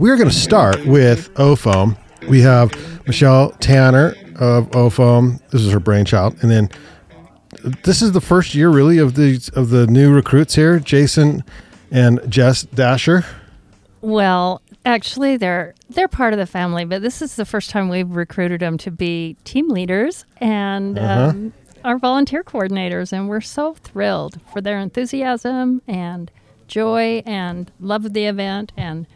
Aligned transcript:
We're 0.00 0.16
going 0.16 0.28
to 0.28 0.34
start 0.34 0.84
with 0.86 1.32
OFOAM. 1.34 1.96
We 2.28 2.40
have 2.40 2.72
Michelle 3.06 3.52
Tanner 3.60 4.16
of 4.40 4.68
OFOAM. 4.72 5.38
This 5.50 5.60
is 5.62 5.72
her 5.72 5.78
brainchild, 5.78 6.36
and 6.42 6.50
then 6.50 6.68
this 7.84 8.02
is 8.02 8.10
the 8.10 8.20
first 8.20 8.56
year, 8.56 8.70
really, 8.70 8.98
of 8.98 9.14
the 9.14 9.48
of 9.54 9.70
the 9.70 9.86
new 9.86 10.12
recruits 10.12 10.56
here, 10.56 10.80
Jason 10.80 11.44
and 11.92 12.18
Jess 12.28 12.62
Dasher. 12.62 13.24
Well, 14.00 14.62
actually, 14.84 15.36
they're 15.36 15.76
they're 15.90 16.08
part 16.08 16.32
of 16.32 16.40
the 16.40 16.46
family, 16.46 16.84
but 16.84 17.00
this 17.00 17.22
is 17.22 17.36
the 17.36 17.44
first 17.44 17.70
time 17.70 17.88
we've 17.88 18.10
recruited 18.10 18.62
them 18.62 18.76
to 18.78 18.90
be 18.90 19.36
team 19.44 19.68
leaders 19.68 20.24
and 20.38 20.98
Uh-huh. 20.98 21.28
um, 21.28 21.52
our 21.84 21.98
volunteer 21.98 22.42
coordinators, 22.42 23.12
and 23.12 23.28
we're 23.28 23.40
so 23.40 23.74
thrilled 23.74 24.40
for 24.52 24.60
their 24.60 24.80
enthusiasm 24.80 25.82
and 25.86 26.32
joy 26.66 27.22
and 27.24 27.70
love 27.78 28.04
of 28.04 28.12
the 28.12 28.24
event, 28.24 28.72
and 28.76 29.06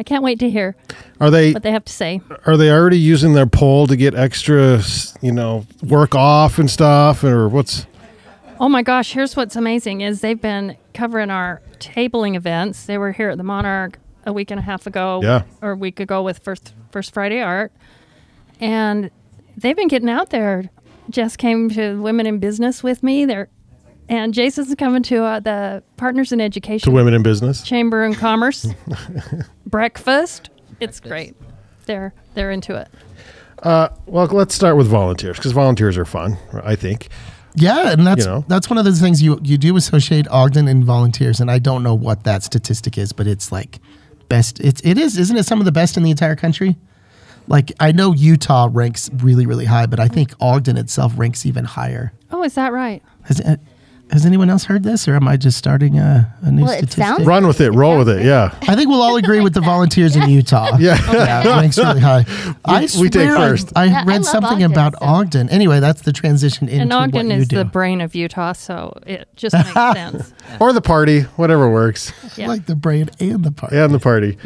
I 0.00 0.02
can't 0.02 0.24
wait 0.24 0.38
to 0.38 0.48
hear 0.48 0.74
Are 1.20 1.30
they 1.30 1.52
what 1.52 1.62
they 1.62 1.72
have 1.72 1.84
to 1.84 1.92
say. 1.92 2.22
are 2.46 2.56
they 2.56 2.70
already 2.70 2.98
using 2.98 3.34
their 3.34 3.46
poll 3.46 3.86
to 3.86 3.96
get 3.96 4.14
extra, 4.14 4.80
you 5.20 5.30
know, 5.30 5.66
work 5.82 6.14
off 6.14 6.58
and 6.58 6.70
stuff, 6.70 7.22
or 7.22 7.48
what's? 7.50 7.86
Oh 8.58 8.70
my 8.70 8.82
gosh, 8.82 9.12
here's 9.12 9.36
what's 9.36 9.56
amazing 9.56 10.00
is 10.00 10.22
they've 10.22 10.40
been 10.40 10.78
covering 10.94 11.30
our 11.30 11.60
tabling 11.80 12.34
events. 12.34 12.86
They 12.86 12.96
were 12.96 13.12
here 13.12 13.28
at 13.28 13.36
the 13.36 13.44
Monarch 13.44 13.98
a 14.24 14.32
week 14.32 14.50
and 14.50 14.58
a 14.58 14.62
half 14.62 14.86
ago 14.86 15.20
Yeah. 15.22 15.42
or 15.60 15.72
a 15.72 15.76
week 15.76 16.00
ago 16.00 16.22
with 16.22 16.38
First 16.38 16.72
First 16.90 17.12
Friday 17.12 17.40
Art. 17.42 17.70
And 18.58 19.10
they've 19.58 19.76
been 19.76 19.88
getting 19.88 20.08
out 20.10 20.30
there. 20.30 20.70
Jess 21.10 21.36
came 21.36 21.68
to 21.70 22.00
Women 22.00 22.24
in 22.26 22.38
Business 22.38 22.82
with 22.82 23.02
me. 23.02 23.26
They're 23.26 23.48
and 24.10 24.34
Jason's 24.34 24.74
coming 24.74 25.02
to 25.04 25.22
uh, 25.24 25.40
the 25.40 25.82
Partners 25.96 26.32
in 26.32 26.40
Education, 26.40 26.80
To 26.80 26.90
Education 26.90 26.94
women 26.94 27.14
in 27.14 27.22
business. 27.22 27.62
Chamber 27.62 28.04
and 28.04 28.14
Commerce 28.14 28.66
breakfast. 29.66 30.50
It's 30.80 31.00
great. 31.00 31.34
They're 31.86 32.12
they're 32.34 32.50
into 32.50 32.76
it. 32.76 32.88
Well, 33.62 34.26
let's 34.26 34.54
start 34.54 34.76
with 34.76 34.86
volunteers 34.88 35.36
because 35.36 35.52
volunteers 35.52 35.96
are 35.96 36.04
fun. 36.04 36.36
I 36.62 36.76
think. 36.76 37.08
Yeah, 37.54 37.90
and 37.90 38.06
that's 38.06 38.24
You 38.24 38.30
know? 38.30 38.44
that's 38.48 38.70
one 38.70 38.78
of 38.78 38.84
those 38.84 39.00
things 39.00 39.22
you 39.22 39.38
you 39.42 39.58
do 39.58 39.76
associate 39.76 40.28
Ogden 40.28 40.68
and 40.68 40.84
volunteers, 40.84 41.40
and 41.40 41.50
I 41.50 41.58
don't 41.58 41.82
know 41.82 41.94
what 41.94 42.24
that 42.24 42.42
statistic 42.42 42.96
is, 42.96 43.12
but 43.12 43.26
it's 43.26 43.50
like 43.50 43.80
best. 44.28 44.60
It's 44.60 44.80
it 44.82 44.98
is, 44.98 45.18
isn't 45.18 45.36
it? 45.36 45.46
Some 45.46 45.58
of 45.58 45.64
the 45.64 45.72
best 45.72 45.96
in 45.96 46.02
the 46.02 46.10
entire 46.10 46.36
country. 46.36 46.76
Like 47.48 47.72
I 47.80 47.90
know 47.92 48.12
Utah 48.12 48.68
ranks 48.70 49.10
really 49.16 49.46
really 49.46 49.64
high, 49.64 49.86
but 49.86 49.98
I 49.98 50.06
think 50.08 50.32
Ogden 50.40 50.76
itself 50.76 51.12
ranks 51.16 51.44
even 51.44 51.64
higher. 51.64 52.12
Oh, 52.30 52.44
is 52.44 52.54
that 52.54 52.72
right? 52.72 53.02
Has 53.24 53.40
uh, 53.40 53.56
has 54.10 54.26
anyone 54.26 54.50
else 54.50 54.64
heard 54.64 54.82
this, 54.82 55.06
or 55.08 55.14
am 55.14 55.26
I 55.28 55.36
just 55.36 55.56
starting 55.56 55.98
a, 55.98 56.32
a 56.42 56.50
new 56.50 56.62
Well, 56.62 56.72
it 56.72 56.76
statistic? 56.90 57.04
sounds- 57.04 57.24
Run 57.26 57.46
with 57.46 57.60
it. 57.60 57.70
Roll 57.70 57.98
with 57.98 58.08
it. 58.08 58.24
Yeah. 58.24 58.54
I 58.62 58.74
think 58.76 58.88
we'll 58.88 59.02
all 59.02 59.16
agree 59.24 59.40
with 59.40 59.54
the 59.54 59.60
volunteers 59.60 60.16
in 60.16 60.28
Utah. 60.28 60.76
Yeah. 60.80 60.98
yeah, 61.12 61.40
it 61.42 61.46
ranks 61.46 61.78
really 61.78 62.00
high. 62.00 62.24
I 62.64 62.80
we 62.82 62.86
take 63.08 63.12
swear 63.28 63.36
I- 63.36 63.48
first. 63.48 63.72
I, 63.76 63.84
Yeah, 63.86 64.04
read 64.06 64.16
love 64.22 64.26
something 64.26 64.62
Ogden, 64.64 64.72
about 64.72 64.92
so- 64.94 64.98
Ogden. 65.06 65.48
Anyway, 65.50 65.80
that's 65.80 66.02
the 66.02 66.12
transition 66.12 66.68
into 66.68 66.82
And 66.82 66.92
Ogden 66.92 67.28
what 67.28 67.34
you 67.36 67.42
is 67.42 67.48
do. 67.48 67.56
the 67.56 67.64
brain 67.64 68.00
of 68.00 68.14
Utah, 68.14 68.52
so 68.52 68.92
it 69.06 69.28
just 69.36 69.54
makes 69.54 69.72
sense. 69.74 70.32
Or 70.60 70.72
the 70.72 70.80
party, 70.80 71.20
whatever 71.36 71.70
works. 71.70 72.12
Yeah. 72.36 72.48
like 72.48 72.66
the 72.66 72.76
brain 72.76 73.10
and 73.20 73.44
the 73.44 73.52
part. 73.52 73.72
And 73.72 73.92
the 73.94 73.98
party. 74.00 74.38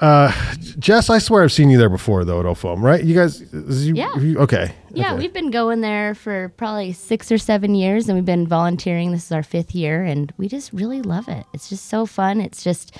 Uh, 0.00 0.32
Jess, 0.78 1.10
I 1.10 1.18
swear 1.18 1.42
I've 1.42 1.52
seen 1.52 1.70
you 1.70 1.78
there 1.78 1.88
before, 1.90 2.24
though, 2.24 2.40
at 2.40 2.46
OFOAM, 2.46 2.82
right? 2.82 3.02
You 3.02 3.14
guys, 3.14 3.42
you, 3.52 3.94
Yeah. 3.94 4.14
you- 4.18 4.38
okay. 4.40 4.72
Yeah, 4.92 5.12
okay. 5.12 5.18
we've 5.18 5.32
been 5.32 5.50
going 5.50 5.80
there 5.80 6.14
for 6.14 6.48
probably 6.56 6.92
six 6.92 7.30
or 7.30 7.38
seven 7.38 7.74
years, 7.74 8.08
and 8.08 8.16
we've 8.16 8.24
been 8.24 8.46
volunteering. 8.46 9.12
This 9.12 9.26
is 9.26 9.32
our 9.32 9.42
fifth 9.42 9.74
year, 9.74 10.02
and 10.02 10.32
we 10.36 10.48
just 10.48 10.72
really 10.72 11.02
love 11.02 11.28
it. 11.28 11.46
It's 11.52 11.68
just 11.68 11.86
so 11.86 12.06
fun. 12.06 12.40
It's 12.40 12.64
just 12.64 12.96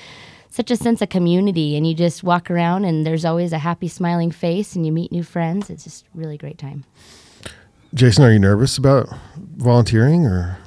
such 0.51 0.71
a 0.71 0.77
sense 0.77 1.03
of 1.03 1.09
community, 1.09 1.77
and 1.77 1.87
you 1.87 1.95
just 1.95 2.23
walk 2.23 2.51
around, 2.51 2.85
and 2.85 3.07
there's 3.07 3.25
always 3.25 3.53
a 3.53 3.59
happy, 3.59 3.89
smiling 3.89 4.31
face, 4.31 4.77
and 4.77 4.85
you 4.87 4.93
meet 4.93 5.13
new 5.13 5.23
friends. 5.23 5.71
It's 5.71 5.85
just 5.85 6.05
a 6.05 6.19
really 6.19 6.39
great 6.39 6.59
time. 6.59 6.85
Jason, 7.95 8.25
are 8.25 8.33
you 8.33 8.39
nervous 8.39 8.79
about 8.79 9.09
volunteering 9.57 10.27
or? 10.27 10.59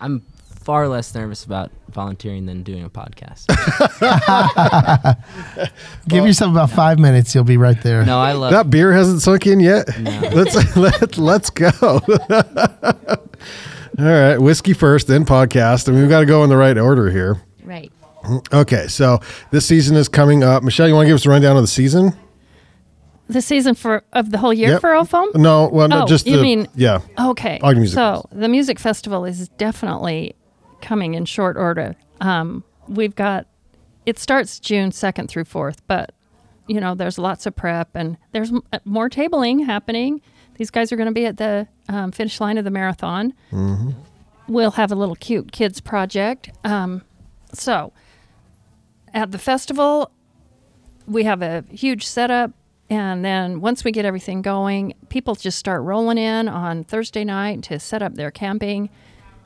I'm 0.00 0.22
far 0.62 0.88
less 0.88 1.14
nervous 1.14 1.44
about 1.44 1.70
volunteering 1.90 2.46
than 2.46 2.62
doing 2.62 2.84
a 2.84 2.90
podcast. 2.90 3.46
Give 6.08 6.24
yourself 6.26 6.50
about 6.52 6.70
five 6.70 6.98
minutes, 6.98 7.34
you'll 7.34 7.44
be 7.44 7.56
right 7.56 7.80
there. 7.82 8.04
no, 8.04 8.18
I 8.20 8.32
love. 8.32 8.52
That 8.52 8.70
beer 8.70 8.92
hasn't 8.92 9.22
sunk 9.22 9.46
in 9.46 9.60
yet. 9.60 9.88
Let's 10.34 10.76
let 10.76 11.18
let's 11.18 11.50
go. 11.50 11.70
All 13.98 14.06
right, 14.06 14.38
whiskey 14.38 14.72
first, 14.72 15.08
then 15.08 15.24
podcast, 15.24 15.88
and 15.88 15.96
we've 15.98 16.08
got 16.08 16.20
to 16.20 16.26
go 16.26 16.42
in 16.44 16.50
the 16.50 16.56
right 16.56 16.76
order 16.78 17.10
here. 17.10 17.42
Right. 17.64 17.92
Okay, 18.52 18.86
so 18.86 19.20
this 19.50 19.66
season 19.66 19.96
is 19.96 20.08
coming 20.08 20.42
up. 20.44 20.62
Michelle, 20.62 20.86
you 20.88 20.94
want 20.94 21.06
to 21.06 21.08
give 21.08 21.16
us 21.16 21.26
a 21.26 21.30
rundown 21.30 21.56
of 21.56 21.62
the 21.62 21.66
season? 21.68 22.12
The 23.28 23.42
season 23.42 23.74
for 23.74 24.02
of 24.12 24.30
the 24.30 24.38
whole 24.38 24.52
year 24.52 24.70
Yep. 24.72 24.80
for 24.80 24.90
OFOAM? 24.90 25.34
No, 25.36 25.68
well, 25.68 25.88
no, 25.88 26.02
Oh, 26.02 26.06
just 26.06 26.26
you 26.26 26.36
the, 26.36 26.42
mean- 26.42 26.68
yeah. 26.74 27.00
Okay. 27.18 27.58
Ogden 27.62 27.80
Music 27.80 27.94
so 27.96 28.28
the 28.32 28.48
music 28.48 28.78
festival 28.78 29.24
is 29.24 29.48
definitely 29.50 30.34
coming 30.80 31.14
in 31.14 31.24
short 31.24 31.56
order. 31.56 31.96
Um, 32.20 32.64
we've 32.88 33.14
got 33.14 33.46
it 34.06 34.18
starts 34.18 34.58
June 34.58 34.92
second 34.92 35.28
through 35.28 35.44
fourth, 35.44 35.86
but 35.86 36.12
you 36.66 36.80
know 36.80 36.94
there's 36.94 37.18
lots 37.18 37.46
of 37.46 37.54
prep 37.56 37.90
and 37.94 38.16
there's 38.32 38.50
m- 38.50 38.62
uh, 38.72 38.78
more 38.84 39.08
tabling 39.08 39.64
happening. 39.64 40.20
These 40.56 40.70
guys 40.70 40.92
are 40.92 40.96
going 40.96 41.08
to 41.08 41.12
be 41.14 41.26
at 41.26 41.36
the 41.38 41.66
um, 41.88 42.12
finish 42.12 42.40
line 42.40 42.58
of 42.58 42.64
the 42.64 42.70
marathon. 42.70 43.32
We'll 44.48 44.72
have 44.72 44.90
a 44.92 44.94
little 44.94 45.14
cute 45.14 45.52
kids 45.52 45.80
project. 45.80 46.50
Um, 46.64 47.02
so 47.52 47.92
at 49.14 49.30
the 49.30 49.38
festival, 49.38 50.10
we 51.06 51.24
have 51.24 51.42
a 51.42 51.64
huge 51.70 52.06
setup 52.06 52.52
and 52.88 53.24
then 53.24 53.60
once 53.60 53.84
we 53.84 53.92
get 53.92 54.04
everything 54.04 54.42
going 54.42 54.94
people 55.08 55.34
just 55.36 55.58
start 55.58 55.82
rolling 55.82 56.18
in 56.18 56.48
on 56.48 56.82
thursday 56.84 57.24
night 57.24 57.62
to 57.62 57.78
set 57.78 58.02
up 58.02 58.14
their 58.14 58.30
camping 58.32 58.90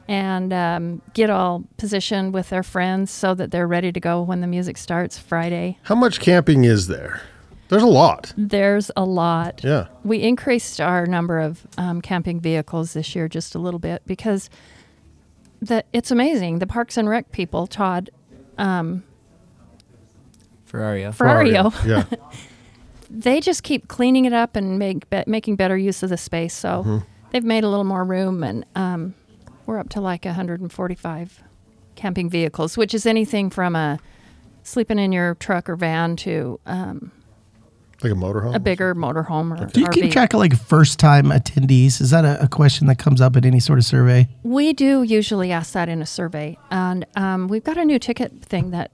and 0.08 0.52
um, 0.52 1.02
get 1.14 1.30
all 1.30 1.64
positioned 1.78 2.34
with 2.34 2.50
their 2.50 2.62
friends 2.62 3.10
so 3.10 3.34
that 3.34 3.50
they're 3.50 3.66
ready 3.66 3.90
to 3.92 4.00
go 4.00 4.20
when 4.22 4.40
the 4.40 4.46
music 4.46 4.76
starts 4.76 5.18
friday 5.18 5.78
How 5.84 5.94
much 5.94 6.20
camping 6.20 6.64
is 6.64 6.86
there? 6.88 7.22
There's 7.68 7.82
a 7.82 7.86
lot. 7.86 8.32
there's 8.36 8.90
a 8.96 9.04
lot 9.04 9.62
Yeah. 9.64 9.86
we 10.04 10.20
increased 10.22 10.80
our 10.80 11.06
number 11.06 11.38
of 11.40 11.66
um, 11.78 12.02
camping 12.02 12.40
vehicles 12.40 12.92
this 12.92 13.14
year 13.16 13.28
just 13.28 13.54
a 13.54 13.58
little 13.58 13.80
bit 13.80 14.02
because 14.06 14.50
the, 15.62 15.82
it's 15.92 16.10
amazing 16.10 16.58
the 16.58 16.66
parks 16.66 16.96
and 16.98 17.08
rec 17.08 17.32
people 17.32 17.66
todd 17.66 18.10
Ferrario. 18.58 19.02
ferrario 21.16 21.72
Yeah. 21.86 22.04
they 23.10 23.40
just 23.40 23.62
keep 23.62 23.88
cleaning 23.88 24.24
it 24.24 24.32
up 24.32 24.56
and 24.56 24.78
make 24.78 25.08
be- 25.10 25.24
making 25.26 25.56
better 25.56 25.76
use 25.76 26.02
of 26.02 26.10
the 26.10 26.16
space. 26.16 26.54
So 26.54 26.82
Mm-hmm. 26.84 26.98
they've 27.30 27.44
made 27.44 27.64
a 27.64 27.68
little 27.68 27.84
more 27.84 28.04
room, 28.04 28.42
and 28.42 28.64
um, 28.74 29.14
we're 29.66 29.78
up 29.78 29.88
to 29.90 30.00
like 30.00 30.24
145 30.24 31.42
camping 31.96 32.28
vehicles, 32.28 32.76
which 32.76 32.94
is 32.94 33.06
anything 33.06 33.50
from 33.50 33.76
a 33.76 33.98
sleeping 34.62 34.98
in 34.98 35.12
your 35.12 35.34
truck 35.36 35.68
or 35.68 35.76
van 35.76 36.16
to 36.16 36.58
um, 36.66 37.12
like 38.02 38.12
a 38.12 38.16
motorhome. 38.16 38.54
a 38.54 38.58
bigger 38.58 38.94
motorhome 38.94 39.58
or 39.60 39.66
Do 39.66 39.80
you 39.80 39.86
RV. 39.86 39.92
keep 39.92 40.12
track 40.12 40.34
of 40.34 40.40
like 40.40 40.56
first 40.58 40.98
time 40.98 41.26
attendees? 41.26 42.00
Is 42.00 42.10
that 42.10 42.24
a, 42.24 42.42
a 42.42 42.48
question 42.48 42.86
that 42.88 42.98
comes 42.98 43.20
up 43.20 43.36
in 43.36 43.44
any 43.46 43.60
sort 43.60 43.78
of 43.78 43.84
survey? 43.84 44.28
We 44.42 44.72
do 44.72 45.02
usually 45.02 45.52
ask 45.52 45.72
that 45.72 45.88
in 45.88 46.02
a 46.02 46.06
survey, 46.06 46.58
and 46.70 47.06
um, 47.16 47.48
we've 47.48 47.64
got 47.64 47.76
a 47.78 47.84
new 47.84 47.98
ticket 47.98 48.42
thing 48.44 48.70
that 48.70 48.90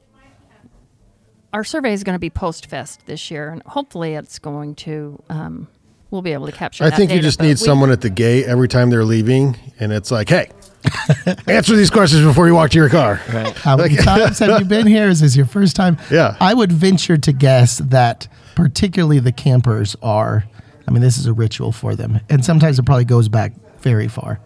our 1.52 1.64
survey 1.64 1.92
is 1.92 2.04
going 2.04 2.14
to 2.14 2.20
be 2.20 2.31
post 2.31 2.66
fest 2.66 3.06
this 3.06 3.31
year, 3.31 3.50
and 3.50 3.62
hopefully 3.64 4.14
it's 4.14 4.38
going 4.38 4.75
to. 4.76 5.20
Um, 5.28 5.69
we'll 6.10 6.22
be 6.22 6.32
able 6.32 6.47
to 6.47 6.52
capture. 6.52 6.84
I 6.84 6.91
that 6.91 6.97
think 6.97 7.12
you 7.12 7.20
just 7.20 7.41
need 7.41 7.48
we- 7.50 7.54
someone 7.56 7.91
at 7.91 8.00
the 8.00 8.10
gate 8.10 8.47
every 8.47 8.69
time 8.69 8.91
they're 8.91 9.04
leaving, 9.04 9.56
and 9.81 9.92
it's 9.92 10.10
like, 10.10 10.28
hey, 10.28 10.50
answer 11.46 11.76
these 11.76 11.91
questions 11.91 12.24
before 12.24 12.46
you 12.46 12.54
walk 12.54 12.70
to 12.70 12.78
your 12.78 12.88
car. 12.88 13.20
Right. 13.32 13.56
How 13.56 13.76
many 13.76 13.96
times 13.96 14.38
have 14.38 14.60
you 14.60 14.66
been 14.66 14.86
here? 14.86 15.08
Is 15.08 15.20
this 15.20 15.36
your 15.36 15.46
first 15.46 15.76
time? 15.76 15.98
Yeah. 16.10 16.36
I 16.41 16.54
would 16.54 16.72
venture 16.72 17.16
to 17.16 17.32
guess 17.32 17.78
that 17.78 18.28
particularly 18.54 19.19
the 19.19 19.32
campers 19.32 19.96
are, 20.02 20.44
I 20.87 20.90
mean, 20.90 21.02
this 21.02 21.19
is 21.19 21.26
a 21.26 21.32
ritual 21.32 21.72
for 21.72 21.94
them. 21.94 22.20
And 22.28 22.44
sometimes 22.44 22.78
it 22.78 22.87
probably 22.87 23.05
goes 23.05 23.28
back 23.28 23.52
very 23.81 24.08
far. 24.08 24.40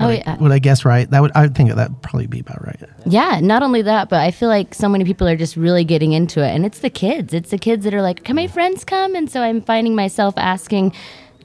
Oh 0.00 0.10
yeah. 0.10 0.36
Would 0.36 0.52
I 0.52 0.60
guess 0.60 0.84
right? 0.84 1.10
That 1.10 1.20
would 1.20 1.32
I 1.34 1.42
would 1.42 1.56
think 1.56 1.74
that 1.74 1.90
would 1.90 2.02
probably 2.02 2.28
be 2.28 2.40
about 2.40 2.64
right. 2.64 2.80
Yeah, 3.04 3.40
not 3.42 3.62
only 3.62 3.82
that, 3.82 4.08
but 4.08 4.20
I 4.20 4.30
feel 4.30 4.48
like 4.48 4.74
so 4.74 4.88
many 4.88 5.04
people 5.04 5.26
are 5.26 5.36
just 5.36 5.56
really 5.56 5.84
getting 5.84 6.12
into 6.12 6.40
it. 6.40 6.50
And 6.50 6.64
it's 6.64 6.78
the 6.78 6.90
kids. 6.90 7.34
It's 7.34 7.50
the 7.50 7.58
kids 7.58 7.84
that 7.84 7.92
are 7.94 8.02
like, 8.02 8.22
Can 8.22 8.36
my 8.36 8.46
friends 8.46 8.84
come? 8.84 9.16
And 9.16 9.28
so 9.28 9.42
I'm 9.42 9.60
finding 9.60 9.96
myself 9.96 10.34
asking 10.36 10.94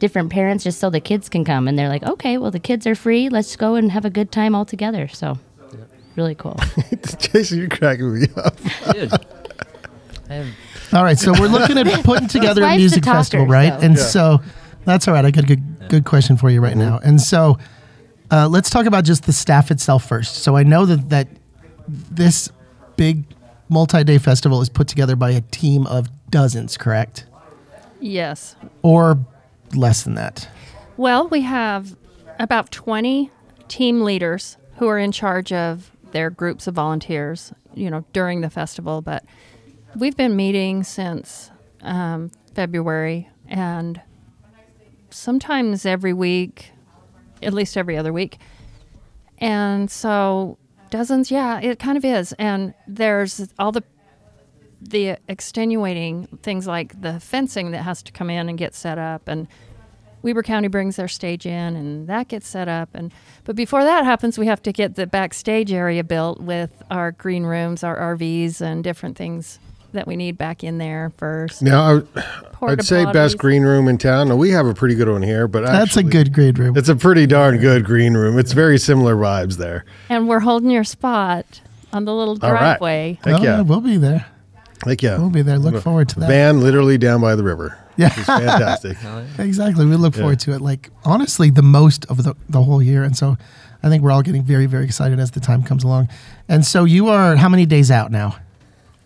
different 0.03 0.29
parents 0.29 0.65
just 0.65 0.79
so 0.81 0.89
the 0.89 0.99
kids 0.99 1.29
can 1.29 1.45
come. 1.45 1.65
And 1.65 1.79
they're 1.79 1.87
like, 1.87 2.03
Okay, 2.03 2.37
well, 2.37 2.51
the 2.51 2.59
kids 2.59 2.85
are 2.85 2.93
free. 2.93 3.29
Let's 3.29 3.55
go 3.55 3.75
and 3.75 3.89
have 3.89 4.03
a 4.03 4.09
good 4.09 4.33
time 4.33 4.53
all 4.53 4.65
together. 4.65 5.07
So, 5.07 5.37
really 6.17 6.35
cool. 6.35 6.59
Jason, 7.19 7.59
you're 7.59 7.69
cracking 7.69 8.13
me 8.19 8.27
up. 8.35 8.57
Dude. 8.91 9.13
I 10.29 10.33
have 10.33 10.47
All 10.91 11.03
right, 11.05 11.17
so 11.17 11.31
we're 11.31 11.47
looking 11.47 11.77
at 11.77 11.87
putting 12.03 12.27
together 12.27 12.63
a 12.63 12.75
music 12.75 13.01
talker, 13.03 13.19
festival, 13.19 13.45
right? 13.47 13.71
so- 13.79 13.85
And 13.85 13.97
so 13.97 14.41
that's 14.83 15.07
all 15.07 15.13
right. 15.13 15.23
I 15.23 15.31
got 15.31 15.45
a 15.45 15.47
good 15.47 15.63
good 15.87 16.03
question 16.03 16.35
for 16.35 16.49
you 16.49 16.59
right 16.59 16.75
now. 16.75 16.99
And 17.01 17.21
so 17.21 17.57
uh, 18.29 18.49
let's 18.49 18.69
talk 18.69 18.85
about 18.85 19.05
just 19.05 19.23
the 19.25 19.31
staff 19.33 19.71
itself 19.71 20.03
first. 20.05 20.43
So 20.43 20.57
I 20.57 20.63
know 20.63 20.85
that 20.85 21.09
that 21.11 21.27
this 21.87 22.49
big 22.97 23.23
multi-day 23.69 24.17
festival 24.17 24.61
is 24.61 24.67
put 24.67 24.89
together 24.89 25.15
by 25.15 25.31
a 25.31 25.39
team 25.41 25.87
of 25.87 26.09
dozens, 26.29 26.75
correct? 26.75 27.25
Yes. 28.01 28.57
Or 28.81 29.17
less 29.75 30.03
than 30.03 30.15
that? 30.15 30.47
Well, 30.97 31.27
we 31.27 31.41
have 31.41 31.95
about 32.39 32.71
20 32.71 33.31
team 33.67 34.01
leaders 34.01 34.57
who 34.77 34.87
are 34.87 34.99
in 34.99 35.11
charge 35.11 35.51
of 35.51 35.91
their 36.11 36.29
groups 36.29 36.67
of 36.67 36.75
volunteers, 36.75 37.53
you 37.73 37.89
know, 37.89 38.05
during 38.13 38.41
the 38.41 38.49
festival. 38.49 39.01
But 39.01 39.23
we've 39.95 40.17
been 40.17 40.35
meeting 40.35 40.83
since 40.83 41.51
um, 41.81 42.31
February 42.53 43.29
and 43.47 44.01
sometimes 45.09 45.85
every 45.85 46.13
week, 46.13 46.71
at 47.41 47.53
least 47.53 47.77
every 47.77 47.97
other 47.97 48.13
week. 48.13 48.37
And 49.39 49.89
so 49.89 50.57
dozens, 50.89 51.31
yeah, 51.31 51.59
it 51.59 51.79
kind 51.79 51.97
of 51.97 52.05
is. 52.05 52.33
And 52.33 52.73
there's 52.87 53.49
all 53.59 53.71
the 53.71 53.83
the 54.89 55.17
extenuating 55.27 56.27
things 56.41 56.67
like 56.67 56.99
the 57.01 57.19
fencing 57.19 57.71
that 57.71 57.83
has 57.83 58.01
to 58.03 58.11
come 58.11 58.29
in 58.29 58.49
and 58.49 58.57
get 58.57 58.75
set 58.75 58.97
up 58.97 59.27
and 59.27 59.47
Weber 60.21 60.43
County 60.43 60.69
brings 60.69 60.95
their 60.95 61.07
stage 61.09 61.45
in 61.45 61.75
and 61.75 62.07
that 62.07 62.27
gets 62.29 62.47
set 62.47 62.67
up 62.69 62.89
and 62.93 63.11
but 63.43 63.55
before 63.55 63.83
that 63.83 64.05
happens 64.05 64.37
we 64.37 64.45
have 64.47 64.61
to 64.63 64.71
get 64.71 64.95
the 64.95 65.05
backstage 65.05 65.71
area 65.71 66.03
built 66.03 66.39
with 66.39 66.71
our 66.89 67.11
green 67.11 67.43
rooms, 67.43 67.83
our 67.83 67.97
RVs 68.15 68.61
and 68.61 68.83
different 68.83 69.17
things 69.17 69.59
that 69.91 70.07
we 70.07 70.15
need 70.15 70.37
back 70.39 70.63
in 70.63 70.79
there 70.79 71.11
first. 71.17 71.61
Now, 71.61 72.01
I, 72.15 72.23
I'd 72.63 72.83
say 72.83 73.05
best 73.11 73.37
green 73.37 73.61
room 73.61 73.87
in 73.87 73.99
town. 73.99 74.29
Now, 74.29 74.35
we 74.35 74.49
have 74.49 74.65
a 74.65 74.73
pretty 74.73 74.95
good 74.95 75.07
one 75.07 75.21
here, 75.21 75.47
but 75.47 75.61
That's 75.65 75.95
a 75.97 76.01
good 76.01 76.33
green 76.33 76.55
room. 76.55 76.75
It's 76.75 76.89
a 76.89 76.95
pretty 76.95 77.27
darn 77.27 77.59
good 77.59 77.85
green 77.85 78.15
room. 78.15 78.39
It's 78.39 78.53
very 78.53 78.79
similar 78.79 79.15
vibes 79.15 79.57
there. 79.57 79.85
And 80.09 80.27
we're 80.27 80.39
holding 80.39 80.71
your 80.71 80.83
spot 80.83 81.61
on 81.91 82.05
the 82.05 82.13
little 82.15 82.39
All 82.41 82.51
right. 82.51 82.59
driveway. 82.79 83.19
Heck 83.23 83.39
Oh, 83.39 83.43
yeah. 83.43 83.61
we'll 83.61 83.81
be 83.81 83.97
there. 83.97 84.25
Heck 84.85 85.01
yeah. 85.01 85.17
We'll 85.17 85.29
be 85.29 85.41
there. 85.41 85.57
Look 85.59 85.81
forward 85.83 86.09
to 86.09 86.19
that. 86.21 86.27
Van 86.29 86.59
literally 86.61 86.97
down 86.97 87.21
by 87.21 87.35
the 87.35 87.43
river. 87.43 87.77
Yeah. 87.97 88.07
It's 88.15 88.25
fantastic. 88.25 88.97
Exactly. 89.39 89.85
We 89.85 89.95
look 89.95 90.15
forward 90.15 90.39
to 90.41 90.53
it. 90.53 90.61
Like 90.61 90.89
honestly, 91.05 91.49
the 91.49 91.61
most 91.61 92.05
of 92.07 92.23
the, 92.23 92.35
the 92.49 92.61
whole 92.63 92.81
year, 92.81 93.03
and 93.03 93.15
so 93.15 93.37
I 93.83 93.89
think 93.89 94.01
we're 94.03 94.11
all 94.11 94.21
getting 94.23 94.43
very 94.43 94.65
very 94.65 94.85
excited 94.85 95.19
as 95.19 95.31
the 95.31 95.39
time 95.39 95.63
comes 95.63 95.83
along. 95.83 96.09
And 96.47 96.65
so 96.65 96.83
you 96.85 97.07
are 97.09 97.35
how 97.35 97.49
many 97.49 97.65
days 97.65 97.91
out 97.91 98.11
now? 98.11 98.37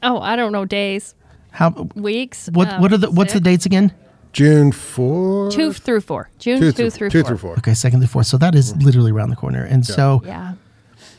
Oh, 0.04 0.20
I 0.20 0.36
don't 0.36 0.52
know 0.52 0.64
days, 0.66 1.16
How 1.52 1.70
weeks. 1.96 2.50
what 2.54 2.70
um, 2.70 2.82
what 2.82 2.94
are 2.94 2.98
the 2.98 3.10
what's 3.12 3.34
the 3.34 3.40
dates 3.40 3.66
again? 3.66 3.92
June 4.34 4.72
4th? 4.72 5.52
Two 5.54 5.74
through 5.74 6.02
four. 6.02 6.30
June 6.38 6.60
Two, 6.60 6.72
two, 6.72 6.72
through, 6.72 6.90
through 6.92 7.10
two 7.10 7.22
four. 7.22 7.28
through 7.30 7.38
four. 7.38 7.54
Okay, 7.58 7.74
second 7.74 8.02
to 8.02 8.08
fourth. 8.08 8.28
So 8.28 8.38
that 8.38 8.54
is 8.54 8.76
literally 8.76 9.12
around 9.12 9.32
the 9.32 9.36
corner. 9.36 9.64
And 9.64 9.84
so, 9.86 10.22
Yeah. 10.24 10.54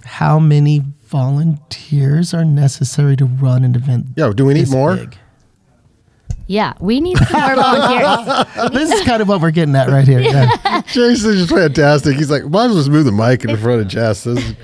how 0.04 0.38
many 0.38 0.84
volunteers 1.08 2.34
are 2.34 2.44
necessary 2.44 3.16
to 3.16 3.24
run 3.24 3.64
an 3.64 3.74
event? 3.74 4.06
Yeah, 4.16 4.32
do 4.34 4.44
we 4.44 4.54
need 4.54 4.62
this 4.62 4.70
more? 4.70 4.96
big? 4.96 5.16
Yeah, 6.46 6.72
we 6.80 7.00
need 7.00 7.18
some 7.18 7.40
more 7.40 7.56
volunteers. 7.56 8.70
this 8.72 8.90
is 8.90 9.06
kind 9.06 9.20
of 9.20 9.28
what 9.28 9.40
we're 9.42 9.50
getting 9.50 9.76
at 9.76 9.88
right 9.88 10.06
here. 10.08 10.20
Yeah. 10.20 10.82
Jason's 10.86 11.36
just 11.36 11.50
fantastic. 11.50 12.16
He's 12.16 12.30
like, 12.30 12.44
might 12.44 12.66
as 12.66 12.68
well 12.70 12.76
just 12.78 12.88
move 12.90 13.04
the 13.04 13.12
mic 13.12 13.44
in 13.44 13.54
front 13.58 13.82
of 13.82 13.88
Jess. 13.88 14.24
This 14.24 14.38
is- 14.38 14.56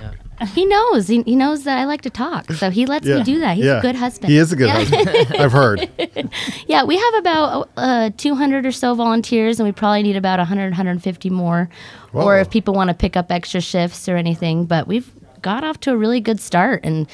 He 0.54 0.64
knows. 0.66 1.06
He, 1.08 1.22
he 1.22 1.36
knows 1.36 1.64
that 1.64 1.78
I 1.78 1.84
like 1.84 2.00
to 2.02 2.10
talk, 2.10 2.50
so 2.52 2.70
he 2.70 2.86
lets 2.86 3.06
yeah, 3.06 3.18
me 3.18 3.22
do 3.22 3.38
that. 3.40 3.56
He's 3.56 3.66
yeah. 3.66 3.78
a 3.78 3.82
good 3.82 3.96
husband. 3.96 4.32
He 4.32 4.38
is 4.38 4.52
a 4.52 4.56
good 4.56 4.66
Yeah. 4.68 4.84
husband. 4.84 5.36
I've 5.38 5.52
heard. 5.52 5.88
Yeah, 6.66 6.84
we 6.84 6.96
have 6.98 7.14
about 7.14 7.68
uh, 7.76 8.10
200 8.16 8.66
or 8.66 8.72
so 8.72 8.94
volunteers, 8.94 9.60
and 9.60 9.66
we 9.68 9.72
probably 9.72 10.02
need 10.02 10.16
about 10.16 10.38
100, 10.38 10.70
150 10.70 11.30
more. 11.30 11.68
Whoa. 12.12 12.24
Or 12.24 12.38
if 12.38 12.50
people 12.50 12.74
want 12.74 12.88
to 12.88 12.94
pick 12.94 13.16
up 13.16 13.30
extra 13.30 13.60
shifts 13.60 14.08
or 14.08 14.16
anything. 14.16 14.64
But 14.64 14.88
we've 14.88 15.08
got 15.44 15.62
off 15.62 15.78
to 15.80 15.92
a 15.92 15.96
really 15.96 16.20
good 16.20 16.40
start, 16.40 16.80
and 16.84 17.06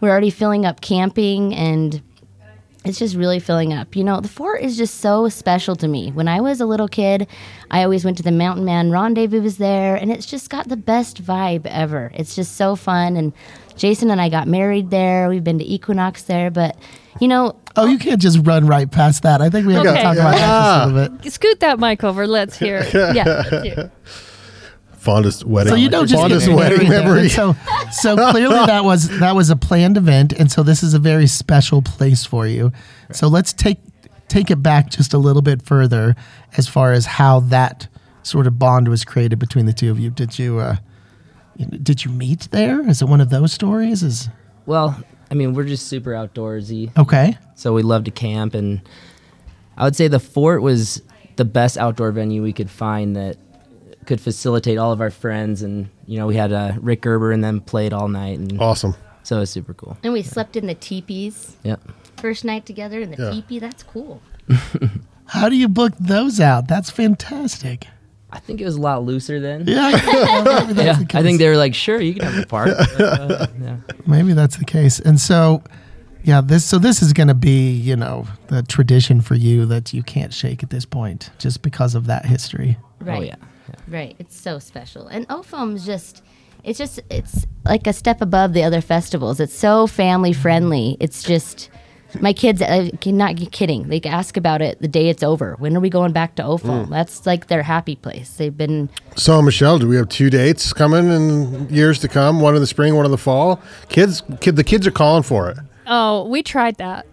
we're 0.00 0.08
already 0.10 0.30
filling 0.30 0.64
up 0.64 0.80
camping, 0.80 1.52
and 1.54 2.00
it's 2.84 2.98
just 2.98 3.14
really 3.16 3.38
filling 3.40 3.72
up. 3.72 3.94
You 3.94 4.04
know, 4.04 4.20
the 4.20 4.28
fort 4.28 4.62
is 4.62 4.76
just 4.76 5.00
so 5.00 5.28
special 5.28 5.76
to 5.76 5.88
me. 5.88 6.10
When 6.12 6.28
I 6.28 6.40
was 6.40 6.60
a 6.60 6.66
little 6.66 6.88
kid, 6.88 7.26
I 7.70 7.82
always 7.82 8.04
went 8.04 8.16
to 8.18 8.22
the 8.22 8.32
Mountain 8.32 8.64
Man 8.64 8.90
Rendezvous 8.90 9.42
was 9.42 9.58
there, 9.58 9.96
and 9.96 10.10
it's 10.10 10.26
just 10.26 10.48
got 10.48 10.68
the 10.68 10.76
best 10.76 11.22
vibe 11.22 11.66
ever. 11.66 12.10
It's 12.14 12.34
just 12.34 12.56
so 12.56 12.76
fun, 12.76 13.16
and 13.16 13.32
Jason 13.76 14.10
and 14.10 14.20
I 14.20 14.28
got 14.28 14.46
married 14.48 14.90
there. 14.90 15.28
We've 15.28 15.44
been 15.44 15.58
to 15.58 15.64
Equinox 15.64 16.22
there, 16.22 16.50
but 16.50 16.76
you 17.20 17.28
know, 17.28 17.56
Oh, 17.74 17.86
you 17.86 17.98
can't 17.98 18.20
just 18.20 18.38
run 18.46 18.66
right 18.66 18.90
past 18.90 19.22
that. 19.22 19.40
I 19.40 19.48
think 19.48 19.66
we 19.66 19.72
have 19.74 19.86
Okay. 19.86 19.96
to 19.96 20.02
talk 20.02 20.16
about 20.16 20.34
that 20.34 20.38
just 20.40 20.82
a 20.82 20.94
little 20.94 21.16
bit. 21.18 21.32
Scoot 21.32 21.60
that 21.60 21.78
mic 21.80 22.04
over. 22.04 22.26
Let's 22.26 22.58
hear 22.58 22.78
it. 22.84 22.92
yeah, 23.16 23.24
let's 23.24 23.64
hear 23.64 23.74
it. 23.78 23.90
Fondest 25.02 25.44
wedding. 25.44 25.72
So 25.72 25.76
you 25.76 25.88
don't 25.88 26.06
just 26.06 26.20
fondest 26.20 26.46
get 26.46 26.54
wedding 26.54 26.88
married 26.88 26.92
there. 26.92 27.04
memory. 27.04 27.28
So, 27.28 27.56
so 27.90 28.14
clearly 28.30 28.54
that 28.66 28.84
was 28.84 29.08
that 29.18 29.34
was 29.34 29.50
a 29.50 29.56
planned 29.56 29.96
event, 29.96 30.32
and 30.32 30.50
so 30.50 30.62
this 30.62 30.84
is 30.84 30.94
a 30.94 31.00
very 31.00 31.26
special 31.26 31.82
place 31.82 32.24
for 32.24 32.46
you. 32.46 32.70
So 33.10 33.26
let's 33.26 33.52
take 33.52 33.78
take 34.28 34.50
it 34.50 34.62
back 34.62 34.90
just 34.90 35.12
a 35.12 35.18
little 35.18 35.42
bit 35.42 35.62
further 35.62 36.14
as 36.56 36.68
far 36.68 36.92
as 36.92 37.06
how 37.06 37.40
that 37.40 37.88
sort 38.22 38.46
of 38.46 38.58
bond 38.58 38.86
was 38.86 39.04
created 39.04 39.38
between 39.38 39.66
the 39.66 39.72
two 39.72 39.90
of 39.90 39.98
you. 39.98 40.08
Did 40.08 40.38
you 40.38 40.60
uh, 40.60 40.76
did 41.56 42.04
you 42.04 42.10
meet 42.10 42.48
there? 42.52 42.88
Is 42.88 43.02
it 43.02 43.06
one 43.06 43.20
of 43.20 43.30
those 43.30 43.52
stories? 43.52 44.02
Is 44.02 44.28
Well, 44.66 45.02
I 45.30 45.34
mean, 45.34 45.54
we're 45.54 45.64
just 45.64 45.88
super 45.88 46.10
outdoorsy, 46.10 46.96
okay. 46.96 47.36
so 47.54 47.72
we 47.72 47.82
love 47.82 48.04
to 48.04 48.10
camp, 48.10 48.54
and 48.54 48.82
I 49.76 49.84
would 49.84 49.96
say 49.96 50.06
the 50.06 50.20
fort 50.20 50.62
was 50.62 51.02
the 51.36 51.44
best 51.44 51.76
outdoor 51.76 52.12
venue 52.12 52.42
we 52.42 52.52
could 52.52 52.70
find 52.70 53.16
that 53.16 53.36
could 54.06 54.20
facilitate 54.20 54.78
all 54.78 54.92
of 54.92 55.00
our 55.00 55.10
friends. 55.10 55.62
And 55.62 55.88
you 56.06 56.18
know, 56.18 56.26
we 56.26 56.36
had 56.36 56.52
uh, 56.52 56.72
Rick 56.80 57.02
Gerber 57.02 57.32
and 57.32 57.42
them 57.42 57.60
played 57.60 57.92
all 57.92 58.08
night, 58.08 58.38
and 58.38 58.60
Awesome. 58.60 58.94
so 59.22 59.36
it 59.36 59.40
was 59.40 59.50
super 59.50 59.74
cool. 59.74 59.96
And 60.02 60.12
we 60.12 60.22
slept 60.22 60.56
in 60.56 60.66
the 60.66 60.74
teepees 60.74 61.56
Yep. 61.62 61.80
first 62.16 62.44
night 62.44 62.66
together 62.66 63.00
in 63.00 63.10
the 63.10 63.22
Yeah. 63.22 63.30
teepee. 63.30 63.58
That's 63.58 63.82
cool. 63.82 64.20
How 65.26 65.48
do 65.48 65.56
you 65.56 65.68
book 65.68 65.92
those 65.98 66.40
out? 66.40 66.68
That's 66.68 66.90
fantastic. 66.90 67.86
I 68.30 68.38
think 68.38 68.60
it 68.60 68.64
was 68.64 68.76
a 68.76 68.80
lot 68.80 69.04
looser 69.04 69.40
then. 69.40 69.64
Yeah, 69.66 69.90
yeah, 69.90 70.64
maybe 70.66 70.82
Yeah, 70.82 70.92
the 71.02 71.18
I 71.18 71.22
think 71.22 71.38
they 71.38 71.48
were 71.48 71.56
like, 71.56 71.74
sure, 71.74 72.00
you 72.00 72.14
can 72.14 72.24
have 72.24 72.42
a 72.42 72.46
park. 72.46 72.70
Uh, 72.98 73.46
yeah. 73.60 73.76
Maybe 74.06 74.32
that's 74.32 74.56
the 74.56 74.64
case. 74.64 74.98
And 75.00 75.20
so, 75.20 75.62
yeah, 76.24 76.40
this 76.40 76.64
so 76.64 76.78
this 76.78 77.02
is 77.02 77.12
going 77.12 77.28
to 77.28 77.34
be 77.34 77.70
you 77.72 77.94
know 77.96 78.26
the 78.48 78.62
tradition 78.62 79.20
for 79.20 79.34
you 79.34 79.66
that 79.66 79.92
you 79.92 80.02
can't 80.02 80.32
shake 80.32 80.62
at 80.62 80.70
this 80.70 80.84
point 80.86 81.30
just 81.38 81.60
because 81.62 81.94
of 81.94 82.06
that 82.06 82.24
history. 82.24 82.78
Right. 83.00 83.18
Oh 83.18 83.22
yeah. 83.22 83.34
Yeah. 83.68 83.74
Right. 83.88 84.16
It's 84.18 84.38
so 84.38 84.58
special. 84.58 85.06
And 85.06 85.28
OFOAM's 85.28 85.86
just 85.86 86.22
it's 86.64 86.78
just 86.78 87.00
it's 87.10 87.46
like 87.64 87.86
a 87.86 87.92
step 87.92 88.20
above 88.20 88.52
the 88.52 88.62
other 88.62 88.80
festivals. 88.80 89.40
It's 89.40 89.54
so 89.54 89.86
family 89.86 90.32
friendly. 90.32 90.96
It's 91.00 91.22
just 91.22 91.70
my 92.20 92.32
kids 92.32 92.60
I 92.60 92.90
cannot 93.00 93.36
get 93.36 93.52
kidding. 93.52 93.88
They 93.88 94.00
ask 94.02 94.36
about 94.36 94.62
it 94.62 94.80
the 94.80 94.88
day 94.88 95.08
it's 95.08 95.22
over. 95.22 95.56
When 95.58 95.76
are 95.76 95.80
we 95.80 95.90
going 95.90 96.12
back 96.12 96.34
to 96.36 96.42
OFOM? 96.42 96.86
Mm. 96.86 96.90
That's 96.90 97.26
like 97.26 97.46
their 97.46 97.62
happy 97.62 97.96
place. 97.96 98.36
They've 98.36 98.56
been 98.56 98.90
So, 99.16 99.40
Michelle, 99.40 99.78
do 99.78 99.88
we 99.88 99.96
have 99.96 100.08
two 100.08 100.30
dates 100.30 100.72
coming 100.72 101.10
in 101.10 101.68
years 101.68 101.98
to 102.00 102.08
come? 102.08 102.40
One 102.40 102.54
in 102.54 102.60
the 102.60 102.66
spring, 102.66 102.94
one 102.94 103.04
in 103.04 103.10
the 103.10 103.18
fall. 103.18 103.60
Kids, 103.88 104.22
kid, 104.40 104.56
the 104.56 104.64
kids 104.64 104.86
are 104.86 104.92
calling 104.92 105.22
for 105.22 105.50
it. 105.50 105.58
Oh, 105.86 106.26
we 106.26 106.42
tried 106.42 106.76
that. 106.76 107.06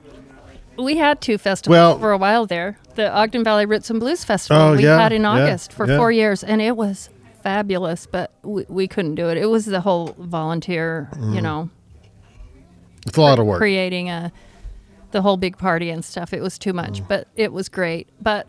We 0.82 0.98
had 0.98 1.22
two 1.22 1.38
festivals 1.38 1.74
Well- 1.76 2.00
for 2.00 2.12
a 2.12 2.18
while 2.18 2.46
there. 2.46 2.78
The 2.96 3.12
Ogden 3.12 3.44
Valley 3.44 3.66
Roots 3.66 3.90
and 3.90 4.00
Blues 4.00 4.24
Festival 4.24 4.62
Oh, 4.62 4.76
we 4.76 4.84
yeah, 4.84 4.98
had 5.00 5.12
in 5.12 5.22
yeah, 5.24 5.30
August 5.32 5.72
for 5.74 5.88
yeah. 5.88 5.98
four 5.98 6.12
years, 6.12 6.44
and 6.44 6.62
it 6.62 6.76
was 6.76 7.10
fabulous. 7.44 8.06
But 8.06 8.32
we, 8.44 8.66
we 8.68 8.88
couldn't 8.88 9.16
do 9.16 9.30
it. 9.30 9.38
It 9.38 9.46
was 9.48 9.66
the 9.66 9.82
whole 9.82 10.16
volunteer, 10.18 11.10
Mm. 11.14 11.36
you 11.36 11.42
know, 11.42 11.70
It's 13.08 13.18
a 13.18 13.22
lot 13.22 13.40
of 13.40 13.46
work. 13.46 13.58
creating 13.60 14.10
a 14.10 14.32
the 15.12 15.22
whole 15.24 15.38
big 15.38 15.58
party 15.58 15.90
and 15.90 16.06
stuff. 16.06 16.34
It 16.34 16.42
was 16.42 16.60
too 16.60 16.72
much, 16.74 17.08
but 17.08 17.28
it 17.36 17.52
was 17.52 17.68
great. 17.68 18.08
But 18.22 18.46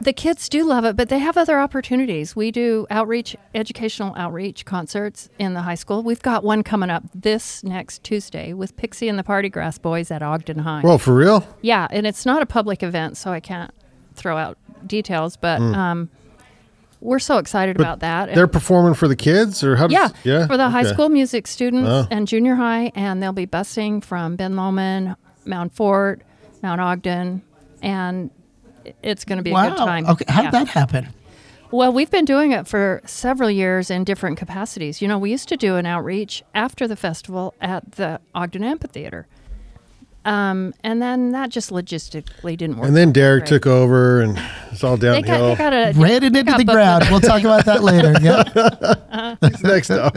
the 0.00 0.12
kids 0.12 0.48
do 0.48 0.64
love 0.64 0.84
it, 0.84 0.96
but 0.96 1.08
they 1.08 1.18
have 1.18 1.36
other 1.36 1.58
opportunities. 1.58 2.36
We 2.36 2.50
do 2.50 2.86
outreach, 2.90 3.36
educational 3.54 4.14
outreach 4.16 4.64
concerts 4.64 5.28
in 5.38 5.54
the 5.54 5.62
high 5.62 5.74
school. 5.74 6.02
We've 6.02 6.22
got 6.22 6.44
one 6.44 6.62
coming 6.62 6.90
up 6.90 7.04
this 7.14 7.64
next 7.64 8.02
Tuesday 8.04 8.52
with 8.52 8.76
Pixie 8.76 9.08
and 9.08 9.18
the 9.18 9.24
Party 9.24 9.48
Grass 9.48 9.78
Boys 9.78 10.10
at 10.10 10.22
Ogden 10.22 10.58
High. 10.60 10.82
Well, 10.82 10.98
for 10.98 11.14
real? 11.14 11.46
yeah, 11.62 11.86
and 11.90 12.06
it's 12.06 12.26
not 12.26 12.42
a 12.42 12.46
public 12.46 12.82
event, 12.82 13.16
so 13.16 13.32
I 13.32 13.40
can't 13.40 13.70
throw 14.14 14.36
out 14.36 14.58
details, 14.86 15.36
but 15.36 15.60
um, 15.60 16.08
we're 17.00 17.18
so 17.18 17.38
excited 17.38 17.76
about 17.78 18.00
that. 18.00 18.34
They're 18.34 18.46
performing 18.46 18.94
for 18.94 19.08
the 19.08 19.16
kids, 19.16 19.62
or 19.64 19.76
how? 19.76 19.86
Does, 19.88 19.92
Yeah, 19.92 20.08
yeah, 20.24 20.46
for 20.46 20.56
the 20.56 20.70
high 20.70 20.84
school 20.84 21.08
music 21.08 21.46
students 21.46 21.88
Oh. 21.90 22.06
and 22.10 22.26
junior 22.28 22.54
high, 22.54 22.92
and 22.94 23.22
they'll 23.22 23.32
be 23.32 23.46
busing 23.46 24.02
from 24.04 24.36
Ben 24.36 24.56
Lomond, 24.56 25.16
Mound 25.44 25.72
Fort, 25.72 26.22
Mount 26.62 26.80
Ogden, 26.80 27.42
and 27.82 28.30
it's 29.02 29.24
going 29.24 29.38
to 29.38 29.42
be 29.42 29.50
a 29.50 29.54
good 29.54 29.76
time. 29.76 30.06
Okay, 30.06 30.24
how 30.28 30.42
Yeah. 30.42 30.50
did 30.50 30.60
that 30.60 30.68
happen? 30.68 31.08
Well, 31.72 31.92
we've 31.92 32.10
been 32.10 32.24
doing 32.24 32.52
it 32.52 32.68
for 32.68 33.02
several 33.06 33.50
years 33.50 33.90
in 33.90 34.04
different 34.04 34.38
capacities. 34.38 35.02
You 35.02 35.08
know, 35.08 35.18
we 35.18 35.30
used 35.32 35.48
to 35.48 35.56
do 35.56 35.76
an 35.76 35.84
outreach 35.86 36.44
after 36.54 36.86
the 36.86 36.94
festival 36.96 37.54
at 37.60 37.92
the 37.92 38.20
Ogden 38.34 38.62
Amphitheater. 38.62 39.26
Um, 40.24 40.74
and 40.82 41.00
then 41.00 41.30
that 41.32 41.50
just 41.50 41.70
logistically 41.70 42.56
didn't 42.56 42.78
work. 42.78 42.88
And 42.88 42.96
then 42.96 43.12
Derek 43.12 43.42
great. 43.44 43.48
took 43.48 43.66
over, 43.66 44.20
and 44.20 44.40
it's 44.72 44.82
all 44.82 44.96
They 44.96 45.22
got, 45.22 45.26
downhill. 45.26 45.48
they 45.50 45.54
got 45.56 45.72
a 45.72 45.92
Ran 45.96 46.22
it 46.24 46.36
into 46.36 46.42
the 46.52 46.64
booked 46.64 46.66
ground. 46.68 47.04
We'll 47.10 47.20
talk 47.20 47.42
about 47.42 47.64
that 47.66 47.82
later. 47.84 48.12
Yeah. 48.20 49.36
Next 49.62 49.90
up, 49.90 50.16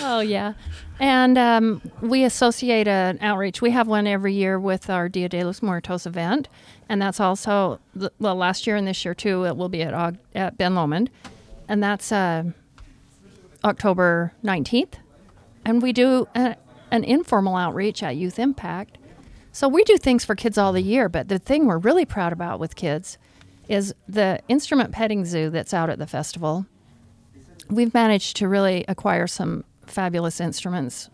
Oh 0.00 0.20
yeah, 0.20 0.54
and 1.02 1.36
um, 1.36 1.82
we 2.00 2.22
associate 2.22 2.86
an 2.86 3.18
outreach. 3.20 3.60
We 3.60 3.72
have 3.72 3.88
one 3.88 4.06
every 4.06 4.34
year 4.34 4.60
with 4.60 4.88
our 4.88 5.08
Dia 5.08 5.28
de 5.28 5.42
los 5.42 5.60
Muertos 5.60 6.06
event, 6.06 6.48
and 6.88 7.02
that's 7.02 7.18
also 7.18 7.80
th- 7.98 8.12
well 8.20 8.36
last 8.36 8.68
year 8.68 8.76
and 8.76 8.86
this 8.86 9.04
year 9.04 9.12
too. 9.12 9.44
It 9.44 9.56
will 9.56 9.68
be 9.68 9.82
at 9.82 9.92
Og- 9.92 10.18
at 10.36 10.56
Ben 10.56 10.76
Lomond, 10.76 11.10
and 11.68 11.82
that's 11.82 12.12
uh, 12.12 12.44
October 13.64 14.32
nineteenth, 14.44 14.96
and 15.64 15.82
we 15.82 15.92
do 15.92 16.28
a, 16.36 16.54
an 16.92 17.02
informal 17.02 17.56
outreach 17.56 18.02
at 18.04 18.14
Youth 18.14 18.38
Impact. 18.38 18.96
So 19.50 19.68
we 19.68 19.82
do 19.82 19.98
things 19.98 20.24
for 20.24 20.36
kids 20.36 20.56
all 20.56 20.72
the 20.72 20.82
year, 20.82 21.08
but 21.08 21.26
the 21.28 21.40
thing 21.40 21.66
we're 21.66 21.78
really 21.78 22.04
proud 22.04 22.32
about 22.32 22.60
with 22.60 22.76
kids 22.76 23.18
is 23.68 23.92
the 24.08 24.40
instrument 24.48 24.92
petting 24.92 25.24
zoo 25.24 25.50
that's 25.50 25.74
out 25.74 25.90
at 25.90 25.98
the 25.98 26.06
festival 26.06 26.64
we've 27.68 27.94
managed 27.94 28.36
to 28.36 28.48
really 28.48 28.84
acquire 28.88 29.26
some 29.26 29.64
fabulous 29.92 30.40
instruments 30.40 31.10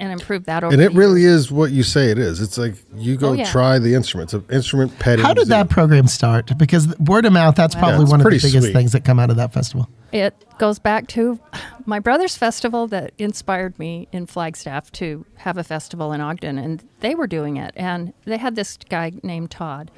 and 0.00 0.10
improve 0.10 0.44
that 0.46 0.64
over 0.64 0.72
And 0.72 0.82
it 0.82 0.92
really 0.92 1.20
years. 1.20 1.42
is 1.46 1.52
what 1.52 1.70
you 1.70 1.82
say 1.82 2.10
it 2.10 2.18
is. 2.18 2.40
It's 2.40 2.58
like 2.58 2.74
you 2.96 3.16
go 3.16 3.30
Oh, 3.30 3.32
yeah. 3.34 3.44
try 3.44 3.78
the 3.78 3.94
instruments, 3.94 4.32
of 4.32 4.50
instrument 4.50 4.98
petting. 4.98 5.24
How 5.24 5.34
did 5.34 5.48
that 5.48 5.68
program 5.68 6.06
start? 6.08 6.56
Because 6.58 6.88
word 6.98 7.24
of 7.26 7.32
mouth, 7.32 7.54
that's 7.54 7.74
Yeah, 7.74 7.80
probably 7.80 8.02
it's 8.02 8.10
one 8.10 8.20
of 8.20 8.24
the 8.24 8.30
biggest 8.30 8.52
sweet. 8.58 8.72
things 8.72 8.92
that 8.92 9.04
come 9.04 9.18
out 9.20 9.30
of 9.30 9.36
that 9.36 9.52
festival. 9.52 9.88
It 10.10 10.34
goes 10.58 10.78
back 10.78 11.06
to 11.08 11.38
my 11.86 11.98
brother's 12.00 12.36
festival 12.36 12.86
that 12.88 13.12
inspired 13.18 13.78
me 13.78 14.08
in 14.12 14.26
Flagstaff 14.26 14.90
to 14.92 15.24
have 15.36 15.56
a 15.56 15.64
festival 15.64 16.12
in 16.12 16.20
Ogden, 16.20 16.58
and 16.58 16.82
they 17.00 17.14
were 17.14 17.26
doing 17.26 17.56
it. 17.56 17.72
And 17.76 18.12
they 18.24 18.38
had 18.38 18.54
this 18.56 18.76
guy 18.88 19.12
named 19.22 19.50
Todd. 19.50 19.90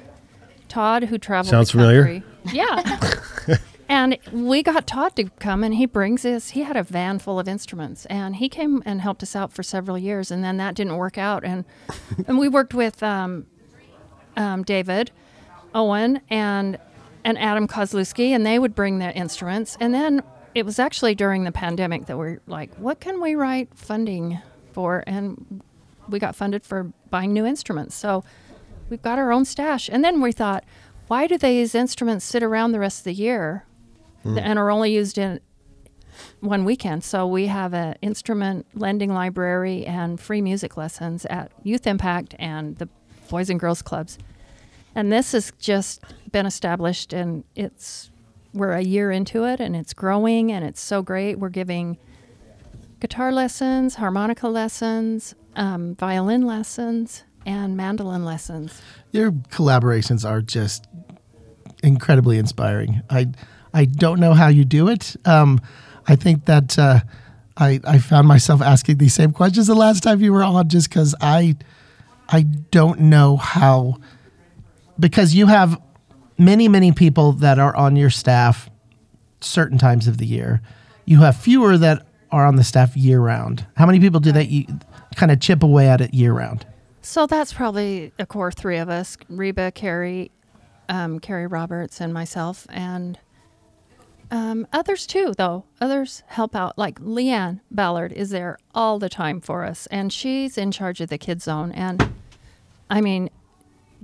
Todd, 0.69 1.03
who 1.05 1.17
traveled. 1.17 1.49
Sounds 1.51 1.71
the 1.71 1.77
familiar. 1.79 2.23
Yeah. 2.51 2.99
and 3.87 4.17
we 4.31 4.63
got 4.63 4.87
Todd 4.87 5.15
to 5.15 5.25
come, 5.39 5.63
and 5.63 5.75
he 5.75 5.85
brings 5.85 6.23
his. 6.23 6.51
He 6.51 6.63
had 6.63 6.75
a 6.75 6.83
van 6.83 7.19
full 7.19 7.39
of 7.39 7.47
instruments, 7.47 8.05
and 8.07 8.37
he 8.37 8.49
came 8.49 8.81
and 8.85 9.01
helped 9.01 9.21
us 9.21 9.35
out 9.35 9.53
for 9.53 9.63
several 9.63 9.97
years. 9.97 10.31
And 10.31 10.43
then 10.43 10.57
that 10.57 10.75
didn't 10.75 10.97
work 10.97 11.17
out, 11.17 11.43
and 11.43 11.65
and 12.27 12.37
we 12.37 12.47
worked 12.49 12.73
with 12.73 13.03
um, 13.03 13.45
um, 14.35 14.63
David, 14.63 15.11
Owen, 15.73 16.21
and 16.29 16.77
and 17.23 17.37
Adam 17.37 17.67
Kozlowski, 17.67 18.29
and 18.29 18.45
they 18.45 18.59
would 18.59 18.75
bring 18.75 18.99
their 18.99 19.11
instruments. 19.11 19.77
And 19.79 19.93
then 19.93 20.23
it 20.53 20.65
was 20.65 20.79
actually 20.79 21.15
during 21.15 21.43
the 21.43 21.51
pandemic 21.51 22.05
that 22.05 22.17
we're 22.17 22.39
like, 22.47 22.73
what 22.75 22.99
can 22.99 23.19
we 23.19 23.35
write 23.35 23.69
funding 23.75 24.39
for? 24.71 25.03
And 25.05 25.61
we 26.07 26.19
got 26.19 26.35
funded 26.35 26.63
for 26.63 26.91
buying 27.09 27.33
new 27.33 27.45
instruments. 27.45 27.95
So 27.95 28.23
we've 28.89 29.01
got 29.01 29.19
our 29.19 29.31
own 29.31 29.43
stash. 29.43 29.89
And 29.89 30.03
then 30.03 30.21
we 30.21 30.31
thought, 30.31 30.63
why 31.07 31.27
do 31.27 31.37
these 31.37 31.75
instruments 31.75 32.25
sit 32.25 32.43
around 32.43 32.71
the 32.71 32.79
rest 32.79 32.99
of 32.99 33.03
the 33.05 33.13
year 33.13 33.65
and 34.25 34.59
are 34.59 34.71
only 34.71 34.91
used 34.91 35.17
in 35.17 35.39
one 36.39 36.65
weekend? 36.65 37.03
So 37.03 37.27
we 37.27 37.47
have 37.47 37.73
an 37.73 37.95
instrument 38.01 38.65
lending 38.73 39.13
library 39.13 39.85
and 39.85 40.19
free 40.19 40.41
music 40.41 40.77
lessons 40.77 41.25
at 41.25 41.51
Youth 41.63 41.87
Impact 41.87 42.35
and 42.39 42.77
the 42.77 42.89
Boys 43.29 43.49
and 43.49 43.59
Girls 43.59 43.81
Clubs. 43.81 44.17
And 44.95 45.11
this 45.11 45.33
has 45.33 45.51
just 45.59 46.03
been 46.31 46.45
established 46.45 47.13
and 47.13 47.43
it's 47.55 48.11
we're 48.53 48.71
a 48.71 48.81
year 48.81 49.11
into 49.11 49.43
it 49.43 49.59
and 49.59 49.75
it's 49.75 49.93
growing 49.93 50.51
and 50.51 50.63
it's 50.63 50.79
so 50.79 51.01
great. 51.01 51.37
We're 51.37 51.49
giving 51.49 51.97
guitar 53.01 53.31
lessons, 53.33 53.95
harmonica 53.95 54.47
lessons, 54.47 55.35
um, 55.57 55.95
violin 55.95 56.45
lessons, 56.45 57.23
and 57.45 57.75
mandolin 57.75 58.23
lessons. 58.23 58.81
Your 59.11 59.31
collaborations 59.31 60.27
are 60.27 60.41
just 60.41 60.87
incredibly 61.83 62.37
inspiring. 62.37 63.01
I 63.09 63.27
I 63.75 63.83
don't 63.83 64.21
know 64.21 64.33
how 64.33 64.47
you 64.47 64.63
do 64.63 64.87
it. 64.87 65.17
Um, 65.25 65.59
I 66.07 66.15
think 66.15 66.45
that 66.45 66.79
uh, 66.79 67.01
I 67.57 67.81
I 67.85 67.99
found 67.99 68.25
myself 68.25 68.61
asking 68.61 68.97
these 68.97 69.13
same 69.13 69.33
questions 69.33 69.67
the 69.67 69.75
last 69.75 70.01
time 70.01 70.21
you 70.21 70.31
were 70.31 70.43
on, 70.43 70.69
just 70.69 70.89
because 70.89 71.13
I 71.19 71.57
I 72.29 72.43
don't 72.43 73.01
know 73.01 73.35
how 73.35 73.97
because 74.97 75.35
you 75.35 75.47
have 75.47 75.79
many 76.37 76.69
many 76.69 76.93
people 76.93 77.33
that 77.33 77.59
are 77.59 77.75
on 77.75 77.97
your 77.97 78.09
staff 78.09 78.69
certain 79.41 79.77
times 79.77 80.07
of 80.07 80.19
the 80.19 80.25
year. 80.25 80.61
You 81.03 81.19
have 81.19 81.35
fewer 81.35 81.77
that 81.77 82.07
are 82.31 82.45
on 82.45 82.55
the 82.55 82.63
staff 82.63 82.95
year 82.95 83.19
round. 83.19 83.65
How 83.75 83.85
many 83.85 83.99
people 83.99 84.21
do 84.21 84.31
that? 84.31 84.47
You 84.47 84.67
kind 85.17 85.33
of 85.33 85.41
chip 85.41 85.63
away 85.63 85.89
at 85.89 85.99
it 85.99 86.13
year 86.13 86.31
round. 86.31 86.65
So 87.01 87.27
that's 87.27 87.51
probably 87.51 88.13
a 88.17 88.25
core 88.25 88.53
three 88.53 88.77
of 88.77 88.87
us: 88.87 89.17
Reba, 89.27 89.73
Carrie, 89.73 90.31
um, 90.87 91.19
Carrie 91.19 91.47
Roberts, 91.47 91.99
and 91.99 92.13
myself, 92.13 92.65
and 92.69 93.19
um, 94.35 94.67
others 94.73 95.07
too. 95.07 95.33
Though 95.37 95.63
others 95.79 96.23
help 96.27 96.55
out, 96.55 96.77
like 96.77 96.99
Leanne 96.99 97.61
Ballard 97.71 98.11
is 98.11 98.31
there 98.31 98.57
all 98.73 98.99
the 98.99 99.09
time 99.09 99.39
for 99.39 99.63
us, 99.63 99.87
and 99.87 100.11
she's 100.11 100.57
in 100.57 100.71
charge 100.71 100.99
of 100.99 101.09
the 101.09 101.17
kids 101.17 101.45
zone. 101.45 101.71
And 101.71 102.09
I 102.89 102.99
mean, 102.99 103.29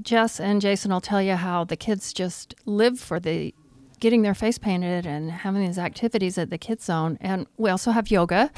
Jess 0.01 0.39
and 0.39 0.61
Jason 0.61 0.91
will 0.91 1.01
tell 1.01 1.21
you 1.21 1.35
how 1.35 1.65
the 1.65 1.75
kids 1.75 2.13
just 2.13 2.55
live 2.65 2.97
for 2.97 3.19
the 3.19 3.53
getting 3.99 4.21
their 4.21 4.33
face 4.33 4.57
painted 4.57 5.05
and 5.05 5.29
having 5.29 5.65
these 5.65 5.77
activities 5.77 6.37
at 6.37 6.49
the 6.49 6.57
kids 6.57 6.85
zone. 6.85 7.17
And 7.21 7.45
we 7.57 7.69
also 7.69 7.91
have 7.91 8.09
yoga 8.09 8.51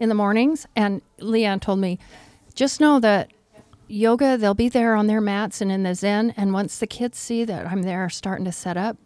in 0.00 0.08
the 0.08 0.14
mornings. 0.16 0.66
And 0.74 1.00
Leanne 1.20 1.60
told 1.60 1.78
me, 1.78 1.98
just 2.54 2.80
know 2.80 3.00
that 3.00 3.30
yoga, 3.86 4.36
they'll 4.36 4.52
be 4.52 4.68
there 4.68 4.94
on 4.96 5.06
their 5.06 5.20
mats 5.20 5.60
and 5.60 5.70
in 5.72 5.84
the 5.84 5.94
Zen. 5.94 6.34
And 6.36 6.52
once 6.52 6.78
the 6.78 6.86
kids 6.86 7.18
see 7.18 7.44
that 7.44 7.66
I'm 7.66 7.82
there 7.82 8.10
starting 8.10 8.44
to 8.44 8.52
set 8.52 8.76
up, 8.76 8.98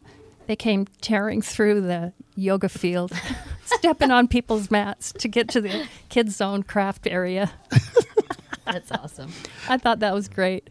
they 0.47 0.57
came 0.57 0.87
tearing 1.01 1.43
through 1.43 1.81
the 1.83 2.13
yoga 2.37 2.69
field, 2.69 3.13
stepping 3.65 4.11
on 4.11 4.29
people's 4.29 4.71
mats 4.71 5.13
to 5.19 5.29
get 5.29 5.49
to 5.51 5.61
the 5.61 5.87
kids 6.09 6.37
zone 6.37 6.63
craft 6.63 7.07
area. 7.07 7.53
That's 8.65 8.91
awesome. 8.93 9.33
I 9.69 9.79
thought 9.79 10.01
that 10.01 10.15
was 10.15 10.29
great. 10.29 10.71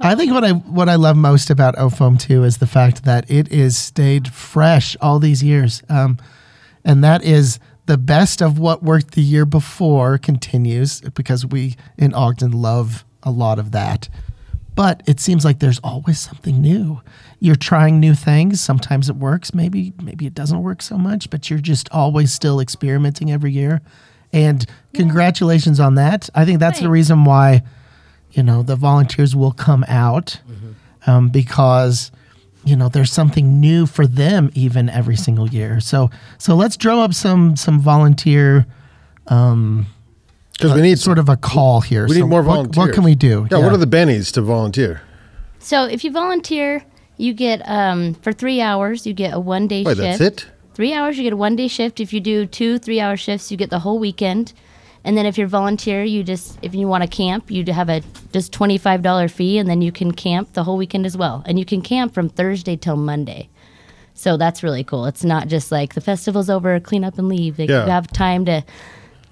I 0.00 0.14
think 0.14 0.32
what 0.32 0.44
I 0.44 0.52
what 0.52 0.88
I 0.88 0.94
love 0.96 1.16
most 1.16 1.50
about 1.50 1.74
OFOAM 1.76 2.18
too 2.18 2.44
is 2.44 2.58
the 2.58 2.66
fact 2.66 3.04
that 3.04 3.28
it 3.30 3.50
is 3.50 3.76
stayed 3.76 4.28
fresh 4.28 4.96
all 5.00 5.18
these 5.18 5.42
years, 5.42 5.82
um, 5.88 6.18
and 6.84 7.02
that 7.02 7.24
is 7.24 7.58
the 7.86 7.98
best 7.98 8.40
of 8.40 8.58
what 8.58 8.82
worked 8.82 9.12
the 9.12 9.22
year 9.22 9.44
before 9.44 10.18
continues 10.18 11.00
because 11.00 11.44
we 11.44 11.74
in 11.98 12.14
Ogden 12.14 12.52
love 12.52 13.04
a 13.22 13.30
lot 13.30 13.58
of 13.58 13.72
that. 13.72 14.08
But 14.74 15.02
it 15.06 15.20
seems 15.20 15.44
like 15.44 15.60
there's 15.60 15.78
always 15.84 16.18
something 16.18 16.60
new. 16.60 17.00
You're 17.38 17.54
trying 17.54 18.00
new 18.00 18.14
things. 18.14 18.60
Sometimes 18.60 19.08
it 19.08 19.16
works. 19.16 19.54
Maybe 19.54 19.92
maybe 20.02 20.26
it 20.26 20.34
doesn't 20.34 20.62
work 20.62 20.82
so 20.82 20.98
much. 20.98 21.30
But 21.30 21.48
you're 21.48 21.60
just 21.60 21.88
always 21.90 22.32
still 22.32 22.60
experimenting 22.60 23.30
every 23.30 23.52
year. 23.52 23.80
And 24.32 24.66
congratulations 24.94 25.78
on 25.78 25.94
that. 25.94 26.28
I 26.34 26.44
think 26.44 26.58
that's 26.58 26.80
the 26.80 26.90
reason 26.90 27.24
why 27.24 27.62
you 28.32 28.42
know 28.42 28.62
the 28.62 28.76
volunteers 28.76 29.36
will 29.36 29.52
come 29.52 29.84
out 29.86 30.40
um, 31.06 31.28
because 31.28 32.10
you 32.64 32.74
know 32.74 32.88
there's 32.88 33.12
something 33.12 33.60
new 33.60 33.86
for 33.86 34.06
them 34.06 34.50
even 34.54 34.88
every 34.88 35.16
single 35.16 35.48
year 35.48 35.78
so 35.80 36.10
so 36.38 36.56
let's 36.56 36.76
drum 36.76 36.98
up 36.98 37.14
some 37.14 37.54
some 37.56 37.78
volunteer 37.80 38.66
Because 40.54 40.74
we 40.74 40.82
need 40.82 40.98
sort 40.98 41.18
of 41.18 41.28
a 41.28 41.36
call 41.36 41.80
here 41.80 42.06
we 42.06 42.14
So 42.14 42.20
need 42.22 42.28
more 42.30 42.42
what- 42.42 42.54
volunteers. 42.54 42.76
what, 42.86 42.94
can 42.94 43.04
we 43.04 43.14
do 43.14 43.46
Yeah, 43.50 43.58
What 43.58 43.72
are 43.72 43.76
the 43.76 43.86
bennies 43.86 44.32
to 44.32 44.42
volunteer? 44.42 45.02
So 45.58 45.84
if 45.84 46.04
you 46.04 46.10
volunteer, 46.12 46.84
you 47.16 47.32
get 47.32 47.62
um, 47.68 48.14
for 48.14 48.32
three 48.32 48.60
hours, 48.60 49.06
you 49.06 49.14
get 49.14 49.32
a 49.34 49.40
one 49.40 49.66
day 49.66 49.82
shift. 49.82 49.98
Wait, 49.98 50.04
shift. 50.04 50.18
that's 50.18 50.42
it. 50.44 50.46
Three 50.74 50.92
hours, 50.92 51.16
you 51.16 51.22
get 51.24 51.32
a 51.32 51.36
one 51.36 51.56
day 51.56 51.68
shift. 51.68 52.00
If 52.00 52.12
you 52.12 52.20
do 52.20 52.46
two 52.46 52.78
three 52.78 53.00
hour 53.00 53.16
shifts, 53.16 53.50
you 53.50 53.56
get 53.56 53.70
the 53.70 53.78
whole 53.80 53.98
weekend. 53.98 54.52
And 55.06 55.16
then 55.18 55.26
if 55.26 55.36
you're 55.36 55.46
volunteer, 55.48 56.02
you 56.02 56.22
just 56.24 56.58
if 56.62 56.74
you 56.74 56.88
want 56.88 57.02
to 57.02 57.08
camp, 57.08 57.50
you 57.50 57.64
have 57.72 57.88
a 57.88 58.02
just 58.32 58.52
twenty 58.52 58.78
five 58.78 59.02
dollar 59.02 59.28
fee, 59.28 59.58
and 59.58 59.68
then 59.68 59.82
you 59.82 59.92
can 59.92 60.12
camp 60.12 60.52
the 60.54 60.64
whole 60.64 60.76
weekend 60.76 61.04
as 61.06 61.16
well. 61.16 61.42
And 61.46 61.58
you 61.58 61.64
can 61.64 61.82
camp 61.82 62.12
from 62.14 62.28
Thursday 62.28 62.76
till 62.76 62.96
Monday. 62.96 63.48
So 64.14 64.36
that's 64.36 64.62
really 64.62 64.84
cool. 64.84 65.06
It's 65.06 65.24
not 65.24 65.48
just 65.48 65.70
like 65.72 65.94
the 65.94 66.00
festival's 66.00 66.48
over, 66.50 66.78
clean 66.80 67.04
up 67.04 67.18
and 67.18 67.28
leave. 67.28 67.58
Like, 67.58 67.68
Yeah. 67.68 67.84
You 67.84 67.90
have 67.90 68.06
time 68.12 68.44
to 68.46 68.64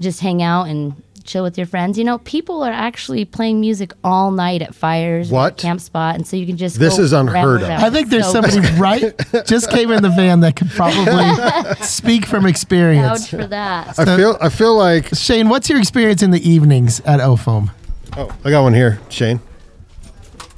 just 0.00 0.20
hang 0.20 0.42
out 0.42 0.64
and 0.68 1.00
chill 1.22 1.42
with 1.42 1.56
your 1.56 1.66
friends. 1.66 1.96
You 1.98 2.04
know, 2.04 2.18
people 2.18 2.62
are 2.62 2.72
actually 2.72 3.24
playing 3.24 3.60
music 3.60 3.92
all 4.02 4.30
night 4.30 4.62
at 4.62 4.74
fires, 4.74 5.30
What? 5.30 5.52
at 5.52 5.58
camp 5.58 5.80
spot, 5.80 6.14
and 6.16 6.26
so 6.26 6.36
you 6.36 6.46
can 6.46 6.56
just 6.56 6.78
This 6.78 6.96
go 6.96 7.02
is 7.02 7.12
unheard 7.12 7.62
of. 7.62 7.70
i 7.70 7.90
think 7.90 8.08
there's 8.10 8.26
So 8.26 8.40
somebody 8.42 8.60
right 8.78 9.14
just 9.46 9.70
came 9.70 9.90
in 9.90 10.02
the 10.02 10.10
van 10.10 10.40
that 10.40 10.56
could 10.56 10.70
probably 10.70 11.74
speak 11.84 12.26
from 12.26 12.42
vouch 12.42 12.50
experience 12.50 13.28
for 13.28 13.46
that. 13.46 13.98
I 13.98 14.16
feel 14.16 14.36
I 14.40 14.48
feel 14.48 14.76
like 14.76 15.14
shane 15.14 15.48
what's 15.48 15.68
your 15.68 15.78
experience 15.78 16.22
in 16.22 16.30
the 16.30 16.48
evenings 16.48 17.00
at 17.00 17.20
ofoam 17.20 17.70
oh 18.16 18.28
I 18.44 18.50
got 18.50 18.62
one 18.62 18.74
here, 18.74 19.00
Shane. 19.08 19.40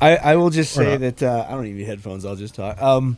I, 0.00 0.16
I 0.16 0.36
will 0.36 0.50
just 0.50 0.72
say 0.72 0.96
that 0.96 1.22
uh, 1.22 1.46
I 1.48 1.52
don't 1.52 1.62
need 1.64 1.86
headphones. 1.86 2.24
I'll 2.26 2.36
just 2.36 2.54
talk. 2.54 2.80
Um, 2.82 3.16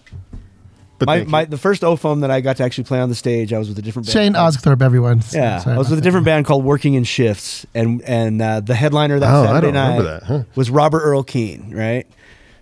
But 0.98 1.06
my, 1.06 1.24
my 1.24 1.44
the 1.44 1.58
first 1.58 1.82
OFOAM 1.82 2.22
that 2.22 2.30
I 2.30 2.40
got 2.40 2.56
to 2.56 2.64
actually 2.64 2.84
play 2.84 3.00
on 3.00 3.08
the 3.08 3.14
stage, 3.14 3.52
I 3.52 3.58
was 3.58 3.68
with 3.68 3.78
a 3.78 3.82
different 3.82 4.06
band. 4.06 4.12
shane 4.12 4.32
called- 4.34 4.54
osthorpe 4.54 4.80
everyone 4.82 5.22
Yeah, 5.32 5.58
Sorry 5.58 5.74
I 5.74 5.78
was 5.78 5.88
with 5.90 5.98
a 5.98 6.00
that. 6.00 6.04
different 6.04 6.24
band 6.24 6.46
called 6.46 6.64
Working 6.64 6.94
in 6.94 7.04
Shifts, 7.04 7.66
and 7.74 8.02
and 8.02 8.40
uh, 8.40 8.60
the 8.60 8.74
headliner 8.74 9.18
that 9.18 9.30
Oh, 9.34 9.42
I 9.42 9.46
Saturday 9.46 9.66
don't 9.72 9.74
night 9.74 10.02
that, 10.02 10.22
huh? 10.24 10.42
was 10.54 10.70
Robert 10.70 11.00
Earl 11.02 11.22
Keen, 11.22 11.74
right? 11.74 12.06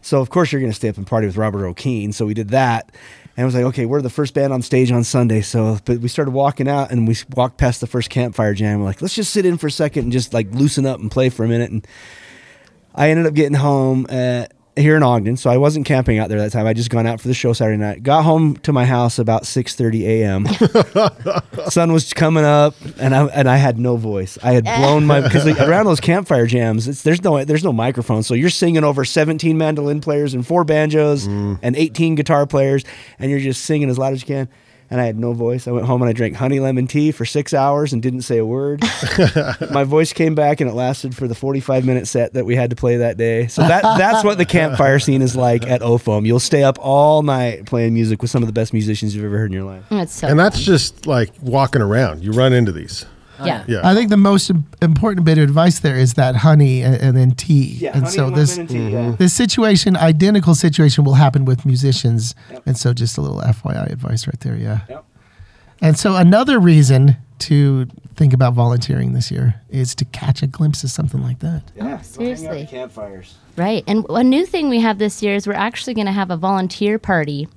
So 0.03 0.21
of 0.21 0.31
course 0.31 0.51
you're 0.53 0.61
going 0.61 0.73
to 0.73 0.77
stay 0.77 0.89
up 0.89 0.97
and 0.99 1.07
party 1.07 1.27
with 1.27 1.37
Robert 1.37 1.63
Earl 1.65 1.75
Keen. 1.75 2.13
So 2.13 2.27
we 2.27 2.35
did 2.35 2.49
that, 2.51 2.91
And 3.37 3.43
I 3.43 3.47
was 3.47 3.55
like, 3.55 3.65
okay, 3.65 3.87
we're 3.87 4.03
the 4.03 4.11
first 4.11 4.35
band 4.35 4.53
on 4.53 4.61
stage 4.63 4.93
on 4.93 5.03
Sunday. 5.03 5.41
So, 5.41 5.79
but 5.87 5.99
we 6.01 6.09
started 6.09 6.33
walking 6.33 6.69
out 6.69 6.91
and 6.91 7.09
we 7.09 7.17
walked 7.35 7.57
past 7.57 7.81
the 7.81 7.87
first 7.87 8.11
campfire 8.11 8.53
jam. 8.53 8.81
We're 8.81 8.85
like, 8.87 9.01
let's 9.01 9.15
just 9.15 9.33
sit 9.33 9.47
in 9.47 9.57
for 9.59 9.69
a 9.69 9.71
second 9.71 10.03
and 10.05 10.13
just 10.13 10.35
like 10.35 10.51
loosen 10.53 10.85
up 10.87 11.01
and 11.01 11.11
play 11.11 11.31
for 11.31 11.45
a 11.45 11.49
minute. 11.49 11.71
And 11.71 11.87
I 12.95 13.11
ended 13.11 13.27
up 13.27 13.33
getting 13.35 13.55
home 13.55 14.07
uh, 14.11 14.45
here 14.77 14.97
in 14.97 15.03
Ogden, 15.03 15.37
so 15.37 15.51
I 15.51 15.57
wasn't 15.57 15.87
camping 15.87 16.19
out 16.19 16.29
there 16.29 16.39
that 16.39 16.53
time. 16.53 16.67
I 16.67 16.73
just 16.73 16.91
gone 16.91 17.07
out 17.07 17.21
for 17.21 17.29
the 17.29 17.35
show 17.35 17.53
Saturday 17.53 17.77
night. 17.77 18.03
Got 18.03 18.23
home 18.23 18.57
to 18.59 18.73
my 18.73 18.85
house 18.85 19.19
about 19.19 19.45
6:30 19.45 20.03
a.m. 20.03 20.47
Sun 21.71 21.93
was 21.93 22.13
coming 22.13 22.45
up, 22.45 22.75
and 22.99 23.15
I 23.15 23.27
and 23.27 23.49
I 23.49 23.57
had 23.57 23.79
no 23.79 23.97
voice. 23.97 24.37
I 24.43 24.53
had 24.53 24.65
blown 24.65 25.07
my 25.07 25.21
because 25.21 25.47
around 25.47 25.87
those 25.87 26.01
campfire 26.01 26.47
jams, 26.47 26.89
it's, 26.89 27.03
there's 27.03 27.23
no 27.23 27.45
there's 27.45 27.65
no 27.65 27.73
microphone, 27.73 28.23
so 28.23 28.35
you're 28.35 28.51
singing 28.51 28.85
over 28.85 29.05
17 29.05 29.57
mandolin 29.57 30.01
players 30.01 30.35
and 30.35 30.47
four 30.47 30.65
banjos 30.65 31.29
mm. 31.29 31.59
and 31.63 31.77
18 31.77 32.17
guitar 32.17 32.47
players, 32.47 32.85
and 33.19 33.31
you're 33.31 33.41
just 33.41 33.65
singing 33.65 33.91
as 33.91 33.99
loud 33.99 34.13
as 34.13 34.23
you 34.23 34.27
can. 34.27 34.49
And 34.95 35.01
I 35.01 35.07
had 35.07 35.19
no 35.19 35.33
voice. 35.33 35.67
I 35.67 35.73
went 35.73 35.87
home 35.87 36.03
and 36.03 36.09
I 36.09 36.13
drank 36.13 36.37
honey 36.37 36.61
lemon 36.61 36.87
tea 36.87 37.11
for 37.11 37.25
six 37.25 37.53
hours 37.53 37.93
and 37.93 38.01
didn't 38.01 38.23
say 38.23 38.39
a 38.39 38.47
word. 38.47 38.81
my 39.73 39.83
voice 39.83 40.13
came 40.13 40.37
back 40.37 40.61
and 40.61 40.71
it 40.71 40.75
lasted 40.75 41.17
for 41.17 41.27
the 41.27 41.35
45 41.35 41.85
minute 41.85 42.07
set 42.07 42.35
that 42.35 42.47
we 42.47 42.55
had 42.55 42.71
to 42.71 42.77
play 42.77 42.99
that 42.99 43.17
day. 43.17 43.49
So 43.49 43.63
that 43.63 43.83
that's 43.99 44.23
what 44.23 44.39
the 44.39 44.45
campfire 44.45 45.01
scene 45.01 45.21
is 45.21 45.35
like 45.35 45.67
at 45.67 45.81
OFOAM. 45.81 46.27
You'll 46.27 46.39
stay 46.39 46.63
up 46.63 46.79
all 46.81 47.25
night 47.25 47.67
playing 47.67 47.93
music 47.93 48.23
with 48.23 48.31
some 48.31 48.45
of 48.45 48.47
the 48.47 48.53
best 48.53 48.73
musicians 48.73 49.17
you've 49.17 49.25
ever 49.25 49.37
heard 49.37 49.47
in 49.47 49.53
your 49.53 49.65
life. 49.65 49.83
It's 49.91 50.15
so 50.15 50.29
And 50.29 50.39
that's 50.39 50.63
just 50.63 51.09
like 51.09 51.33
walking 51.43 51.83
around. 51.83 52.23
You 52.23 52.31
run 52.31 52.53
into 52.53 52.71
these. 52.71 53.05
Yeah. 53.47 53.65
Yeah. 53.67 53.81
I 53.83 53.95
think 53.95 54.11
the 54.11 54.17
most 54.17 54.51
important 54.83 55.25
bit 55.25 55.39
of 55.39 55.45
advice 55.45 55.81
there 55.81 55.97
is 55.97 56.15
that 56.15 56.37
honey 56.37 56.83
and, 56.83 56.97
and 56.97 57.17
then 57.17 57.33
tea. 57.33 57.79
Yeah, 57.81 57.97
and 57.97 58.09
so 58.09 58.31
this 58.31 58.59
mm-hmm. 58.59 59.17
this 59.17 59.33
situation, 59.33 59.97
identical 59.97 60.55
situation, 60.55 61.05
will 61.05 61.15
happen 61.15 61.45
with 61.45 61.65
musicians. 61.65 62.35
And 62.67 62.77
so 62.77 62.93
just 62.93 63.19
a 63.19 63.21
little 63.21 63.41
FYI 63.41 63.91
advice 63.91 64.27
right 64.27 64.41
there. 64.41 64.57
Yeah. 64.57 64.81
Yep. 64.89 65.05
And 65.81 65.99
so 65.99 66.17
another 66.17 66.59
reason 66.59 67.17
to 67.41 67.87
think 68.15 68.33
about 68.33 68.55
volunteering 68.55 69.13
this 69.13 69.31
year 69.31 69.61
is 69.69 69.95
to 69.97 70.05
catch 70.07 70.43
a 70.43 70.47
glimpse 70.47 70.85
of 70.85 70.91
something 70.91 71.23
like 71.23 71.41
that. 71.41 71.63
Yeah, 71.75 72.01
seriously. 72.01 72.67
campfires. 72.71 73.35
Right. 73.57 73.85
And 73.87 74.07
a 74.09 74.25
new 74.25 74.47
thing 74.47 74.69
we 74.69 74.81
have 74.81 74.99
this 74.99 75.23
year 75.23 75.35
is 75.35 75.47
we're 75.47 75.55
actually 75.55 75.95
going 75.95 76.07
to 76.07 76.13
have 76.13 76.31
a 76.31 76.37
volunteer 76.37 76.99
party 76.99 77.49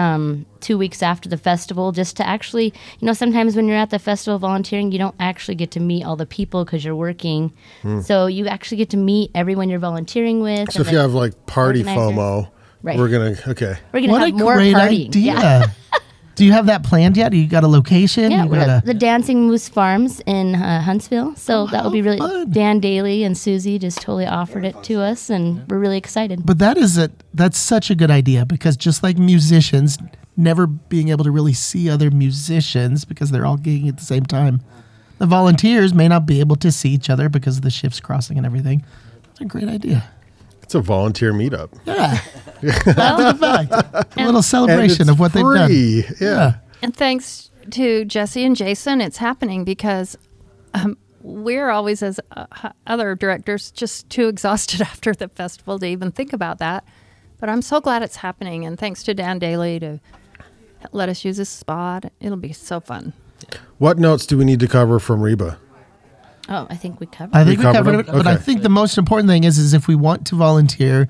um, 0.00 0.46
two 0.60 0.76
weeks 0.78 1.02
after 1.02 1.28
the 1.28 1.36
festival, 1.36 1.92
just 1.92 2.16
to 2.16 2.26
actually, 2.26 2.66
you 3.00 3.06
know, 3.06 3.12
sometimes 3.12 3.54
when 3.56 3.68
you're 3.68 3.76
at 3.76 3.90
the 3.90 3.98
festival 3.98 4.38
volunteering, 4.38 4.92
you 4.92 4.98
don't 4.98 5.14
actually 5.20 5.54
get 5.56 5.70
to 5.72 5.80
meet 5.80 6.04
all 6.04 6.16
the 6.16 6.26
people 6.26 6.64
because 6.64 6.84
you're 6.84 6.96
working. 6.96 7.52
So 8.04 8.26
you 8.26 8.46
actually 8.46 8.78
get 8.78 8.90
to 8.90 8.96
meet 8.96 9.30
everyone 9.34 9.68
you're 9.70 9.78
volunteering 9.90 10.40
with. 10.42 10.72
So 10.72 10.80
and 10.80 10.86
if 10.86 10.92
you 10.92 10.98
have 10.98 11.12
like 11.14 11.34
party 11.46 11.80
organizers. 11.80 12.16
FOMO, 12.16 12.50
Right. 12.82 12.98
we're 12.98 13.08
gonna 13.08 13.34
okay. 13.48 13.76
we're 13.92 14.00
gonna 14.00 14.12
What 14.12 14.22
a 14.22 14.26
have 14.26 14.34
more 14.34 14.54
great 14.54 14.74
partying. 14.74 15.08
idea. 15.08 15.32
Yeah. 15.34 15.66
Do 16.40 16.46
you 16.46 16.52
have 16.52 16.64
that 16.66 16.82
planned 16.82 17.18
yet? 17.18 17.34
You 17.34 17.46
got 17.46 17.64
a 17.64 17.68
location? 17.68 18.30
Yeah, 18.30 18.44
you 18.44 18.48
we're 18.48 18.60
at 18.60 18.82
a, 18.82 18.86
the 18.86 18.94
Dancing 18.94 19.46
Moose 19.46 19.68
Farms 19.68 20.22
in 20.24 20.54
uh, 20.54 20.80
Huntsville. 20.80 21.36
So 21.36 21.66
that 21.66 21.84
will 21.84 21.90
be 21.90 22.00
really. 22.00 22.16
fun. 22.16 22.50
Dan 22.50 22.80
Daly 22.80 23.24
and 23.24 23.36
Susie 23.36 23.78
just 23.78 24.00
totally 24.00 24.24
offered 24.24 24.64
it 24.64 24.82
to 24.84 25.02
us, 25.02 25.28
and 25.28 25.68
we're 25.68 25.78
really 25.78 25.98
excited. 25.98 26.46
But 26.46 26.58
that 26.58 26.78
is 26.78 26.96
a 26.96 27.10
that's 27.34 27.58
such 27.58 27.90
a 27.90 27.94
good 27.94 28.10
idea 28.10 28.46
because 28.46 28.78
just 28.78 29.02
like 29.02 29.18
musicians 29.18 29.98
never 30.34 30.66
being 30.66 31.10
able 31.10 31.24
to 31.24 31.30
really 31.30 31.52
see 31.52 31.90
other 31.90 32.10
musicians 32.10 33.04
because 33.04 33.30
they're 33.30 33.44
all 33.44 33.58
gigging 33.58 33.90
at 33.90 33.98
the 33.98 34.04
same 34.06 34.24
time, 34.24 34.62
the 35.18 35.26
volunteers 35.26 35.92
may 35.92 36.08
not 36.08 36.24
be 36.24 36.40
able 36.40 36.56
to 36.56 36.72
see 36.72 36.88
each 36.88 37.10
other 37.10 37.28
because 37.28 37.58
of 37.58 37.62
the 37.64 37.70
shifts 37.70 38.00
crossing 38.00 38.38
and 38.38 38.46
everything. 38.46 38.82
That's 39.24 39.42
a 39.42 39.44
great 39.44 39.68
idea. 39.68 40.08
It's 40.70 40.76
a 40.76 40.80
volunteer 40.80 41.32
meetup. 41.32 41.70
Yeah. 41.84 42.20
After 42.62 43.32
the 43.32 43.36
fact, 43.40 43.72
a 44.16 44.24
little 44.24 44.40
celebration 44.40 45.08
of 45.08 45.18
what 45.18 45.32
they've 45.32 45.42
done. 45.42 45.66
free. 45.66 46.04
Yeah. 46.20 46.58
And 46.80 46.94
thanks 46.94 47.50
to 47.72 48.04
Jesse 48.04 48.44
and 48.44 48.54
Jason, 48.54 49.00
it's 49.00 49.16
happening 49.16 49.64
because 49.64 50.16
um, 50.74 50.96
we're 51.22 51.70
always, 51.70 52.04
as 52.04 52.20
uh, 52.36 52.70
other 52.86 53.16
directors, 53.16 53.72
just 53.72 54.08
too 54.10 54.28
exhausted 54.28 54.80
after 54.80 55.12
the 55.12 55.26
festival 55.26 55.76
to 55.80 55.86
even 55.86 56.12
think 56.12 56.32
about 56.32 56.58
that. 56.58 56.84
But 57.40 57.48
I'm 57.48 57.62
so 57.62 57.80
glad 57.80 58.04
it's 58.04 58.14
happening. 58.14 58.64
And 58.64 58.78
thanks 58.78 59.02
to 59.02 59.12
Dan 59.12 59.40
Daly 59.40 59.80
to 59.80 59.98
let 60.92 61.08
us 61.08 61.24
use 61.24 61.38
this 61.38 61.50
spot. 61.50 62.12
It'll 62.20 62.36
be 62.36 62.52
so 62.52 62.78
fun. 62.78 63.12
What 63.78 63.98
notes 63.98 64.24
do 64.24 64.38
we 64.38 64.44
need 64.44 64.60
to 64.60 64.68
cover 64.68 65.00
from 65.00 65.20
Reba? 65.20 65.58
Oh, 66.50 66.66
I 66.68 66.76
think 66.76 66.98
we 66.98 67.06
covered. 67.06 67.34
I 67.34 67.44
think 67.44 67.58
we 67.58 67.64
covered 67.64 67.84
covered 67.84 68.08
it, 68.08 68.12
but 68.12 68.26
I 68.26 68.36
think 68.36 68.62
the 68.62 68.68
most 68.68 68.98
important 68.98 69.28
thing 69.28 69.44
is 69.44 69.56
is 69.56 69.72
if 69.72 69.86
we 69.86 69.94
want 69.94 70.26
to 70.26 70.34
volunteer, 70.34 71.08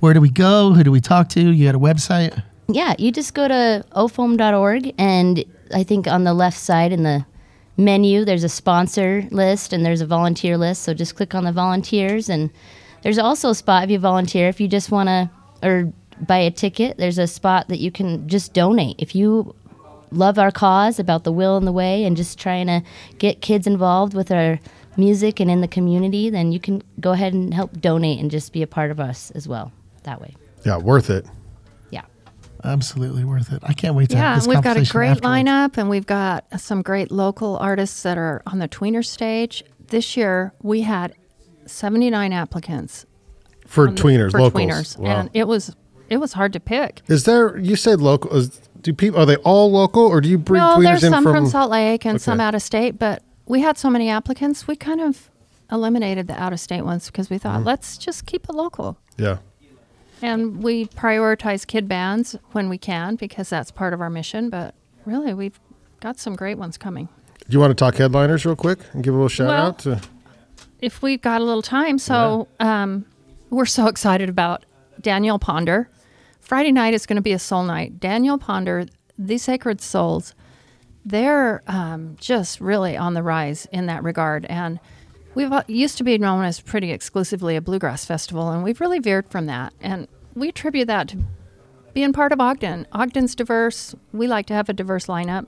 where 0.00 0.12
do 0.12 0.20
we 0.20 0.28
go? 0.28 0.72
Who 0.72 0.82
do 0.82 0.90
we 0.90 1.00
talk 1.00 1.28
to? 1.30 1.40
You 1.40 1.66
got 1.66 1.76
a 1.76 1.78
website? 1.78 2.42
Yeah, 2.68 2.94
you 2.98 3.12
just 3.12 3.32
go 3.34 3.46
to 3.46 3.84
ofoam.org, 3.94 4.92
and 4.98 5.44
I 5.72 5.84
think 5.84 6.08
on 6.08 6.24
the 6.24 6.34
left 6.34 6.58
side 6.58 6.92
in 6.92 7.04
the 7.04 7.24
menu, 7.76 8.24
there's 8.24 8.44
a 8.44 8.48
sponsor 8.48 9.26
list 9.30 9.72
and 9.72 9.86
there's 9.86 10.00
a 10.00 10.06
volunteer 10.06 10.58
list. 10.58 10.82
So 10.82 10.94
just 10.94 11.14
click 11.14 11.34
on 11.34 11.44
the 11.44 11.52
volunteers, 11.52 12.28
and 12.28 12.50
there's 13.02 13.18
also 13.18 13.50
a 13.50 13.54
spot 13.54 13.84
if 13.84 13.90
you 13.90 14.00
volunteer 14.00 14.48
if 14.48 14.60
you 14.60 14.66
just 14.66 14.90
want 14.90 15.08
to 15.08 15.30
or 15.62 15.92
buy 16.26 16.38
a 16.38 16.50
ticket. 16.50 16.96
There's 16.98 17.18
a 17.18 17.28
spot 17.28 17.68
that 17.68 17.78
you 17.78 17.92
can 17.92 18.28
just 18.28 18.52
donate 18.52 18.96
if 18.98 19.14
you 19.14 19.54
love 20.12 20.38
our 20.38 20.50
cause 20.50 20.98
about 20.98 21.24
the 21.24 21.32
will 21.32 21.56
and 21.56 21.66
the 21.66 21.72
way, 21.72 22.04
and 22.04 22.16
just 22.16 22.38
trying 22.38 22.66
to 22.66 22.82
get 23.18 23.40
kids 23.40 23.66
involved 23.66 24.14
with 24.14 24.30
our 24.30 24.60
music 24.96 25.40
and 25.40 25.50
in 25.50 25.60
the 25.60 25.68
community. 25.68 26.30
Then 26.30 26.52
you 26.52 26.60
can 26.60 26.82
go 27.00 27.12
ahead 27.12 27.32
and 27.32 27.52
help 27.54 27.80
donate 27.80 28.20
and 28.20 28.30
just 28.30 28.52
be 28.52 28.62
a 28.62 28.66
part 28.66 28.90
of 28.90 29.00
us 29.00 29.30
as 29.32 29.48
well 29.48 29.72
that 30.04 30.20
way. 30.20 30.34
Yeah, 30.66 30.76
worth 30.78 31.10
it. 31.10 31.26
Yeah. 31.90 32.02
Absolutely 32.64 33.24
worth 33.24 33.52
it. 33.52 33.60
I 33.64 33.72
can't 33.72 33.94
wait 33.94 34.10
to 34.10 34.16
Yeah, 34.16 34.22
have 34.34 34.36
this 34.36 34.44
and 34.46 34.54
we've 34.54 34.62
got 34.62 34.76
a 34.76 34.84
great 34.90 35.08
afterwards. 35.10 35.20
lineup, 35.48 35.78
and 35.78 35.88
we've 35.88 36.06
got 36.06 36.44
some 36.60 36.82
great 36.82 37.10
local 37.10 37.56
artists 37.58 38.02
that 38.02 38.18
are 38.18 38.42
on 38.46 38.58
the 38.58 38.68
tweener 38.68 39.04
stage. 39.04 39.64
This 39.88 40.16
year, 40.16 40.52
we 40.62 40.82
had 40.82 41.14
79 41.66 42.32
applicants 42.32 43.06
For 43.66 43.88
on 43.88 43.94
the- 43.94 44.02
tweeners, 44.02 44.30
for 44.30 44.40
locals. 44.42 44.62
tweeners, 44.64 44.98
Wow. 44.98 45.10
and 45.20 45.30
it 45.32 45.46
was 45.48 45.74
it 46.08 46.18
was 46.18 46.34
hard 46.34 46.52
to 46.52 46.60
pick. 46.60 47.00
Is 47.08 47.24
there? 47.24 47.56
You 47.56 47.74
said 47.74 48.02
local. 48.02 48.36
Is, 48.36 48.60
do 48.82 48.92
people 48.92 49.20
are 49.20 49.26
they 49.26 49.36
all 49.36 49.70
local, 49.70 50.02
or 50.06 50.20
do 50.20 50.28
you 50.28 50.38
bring 50.38 50.60
no, 50.60 50.80
there's 50.82 51.00
some 51.00 51.22
from? 51.22 51.34
from 51.34 51.46
Salt 51.46 51.70
Lake 51.70 52.04
and 52.04 52.20
some 52.20 52.40
out 52.40 52.54
of 52.54 52.62
state, 52.62 52.98
but 52.98 53.22
we 53.46 53.60
had 53.60 53.78
so 53.78 53.88
many 53.90 54.08
applicants, 54.08 54.66
we 54.66 54.76
kind 54.76 55.00
of 55.00 55.30
eliminated 55.70 56.26
the 56.26 56.40
out 56.40 56.52
of 56.52 56.60
state 56.60 56.82
ones 56.82 57.06
because 57.06 57.30
we 57.30 57.36
Mm-hmm. 57.36 57.42
thought 57.48 57.64
let's 57.64 57.96
just 57.96 58.26
keep 58.26 58.48
it 58.48 58.54
local. 58.54 58.98
yeah. 59.16 59.38
And 60.20 60.62
we 60.62 60.86
prioritize 60.86 61.66
kid 61.66 61.88
bands 61.88 62.36
when 62.52 62.68
we 62.68 62.78
can 62.78 63.16
because 63.16 63.48
that's 63.50 63.72
part 63.72 63.92
of 63.92 64.00
our 64.00 64.10
mission. 64.10 64.50
But 64.50 64.74
really, 65.04 65.34
we've 65.34 65.58
got 66.00 66.16
some 66.18 66.36
great 66.36 66.58
ones 66.58 66.78
coming. 66.78 67.08
Do 67.40 67.46
you 67.48 67.58
want 67.58 67.72
to 67.72 67.74
talk 67.74 67.96
headliners 67.96 68.46
real 68.46 68.54
quick 68.54 68.78
and 68.92 69.02
give 69.02 69.14
a 69.14 69.16
little 69.16 69.28
shout 69.28 69.48
Well- 69.48 69.66
out 69.66 69.78
to? 69.80 70.00
if 70.80 71.02
we've 71.02 71.20
got 71.22 71.40
a 71.40 71.44
little 71.44 71.62
time. 71.62 71.98
So 71.98 72.46
um, 72.60 73.04
we're 73.50 73.66
so 73.66 73.86
excited 73.88 74.28
about 74.28 74.64
Danielle 75.00 75.38
Ponder. 75.40 75.88
Friday 76.42 76.72
night 76.72 76.92
is 76.92 77.06
going 77.06 77.16
to 77.16 77.22
be 77.22 77.32
a 77.32 77.38
soul 77.38 77.62
night. 77.62 78.00
Danielle 78.00 78.36
Ponder, 78.36 78.86
the 79.16 79.38
Sacred 79.38 79.80
Souls, 79.80 80.34
they're 81.04 81.62
um, 81.66 82.16
just 82.20 82.60
really 82.60 82.96
on 82.96 83.14
the 83.14 83.22
rise 83.22 83.66
in 83.72 83.86
that 83.86 84.02
regard. 84.02 84.44
And 84.46 84.78
we've 85.34 85.50
uh, 85.50 85.62
used 85.68 85.96
to 85.98 86.04
be 86.04 86.18
known 86.18 86.44
as 86.44 86.60
pretty 86.60 86.90
exclusively 86.90 87.56
a 87.56 87.60
bluegrass 87.60 88.04
festival, 88.04 88.50
and 88.50 88.62
we've 88.62 88.80
really 88.80 88.98
veered 88.98 89.30
from 89.30 89.46
that. 89.46 89.72
And 89.80 90.08
we 90.34 90.48
attribute 90.48 90.88
that 90.88 91.08
to 91.08 91.18
being 91.94 92.12
part 92.12 92.32
of 92.32 92.40
Ogden. 92.40 92.86
Ogden's 92.92 93.34
diverse. 93.34 93.94
We 94.12 94.26
like 94.26 94.46
to 94.46 94.54
have 94.54 94.68
a 94.68 94.72
diverse 94.72 95.06
lineup. 95.06 95.46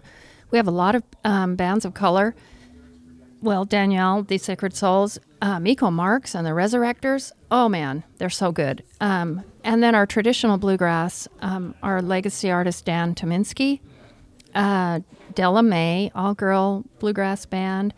We 0.50 0.58
have 0.58 0.68
a 0.68 0.72
lot 0.72 0.94
of 0.94 1.02
um, 1.24 1.56
bands 1.56 1.84
of 1.84 1.94
color 1.94 2.34
well, 3.44 3.66
Danielle, 3.66 4.22
the 4.22 4.38
Sacred 4.38 4.74
Souls, 4.74 5.18
uh, 5.42 5.60
Miko 5.60 5.90
Marks, 5.90 6.34
and 6.34 6.46
the 6.46 6.52
Resurrectors. 6.52 7.30
Oh 7.50 7.68
man, 7.68 8.02
they're 8.16 8.30
so 8.30 8.50
good. 8.52 8.82
Um, 9.02 9.44
and 9.64 9.82
then 9.82 9.94
our 9.94 10.06
traditional 10.06 10.56
bluegrass, 10.58 11.26
um, 11.40 11.74
our 11.82 12.00
legacy 12.00 12.50
artist 12.50 12.84
Dan 12.84 13.14
Tyminski, 13.14 13.80
uh, 14.54 15.00
Della 15.34 15.62
Mae, 15.62 16.12
all 16.14 16.34
girl 16.34 16.84
bluegrass 17.00 17.44
band. 17.46 17.92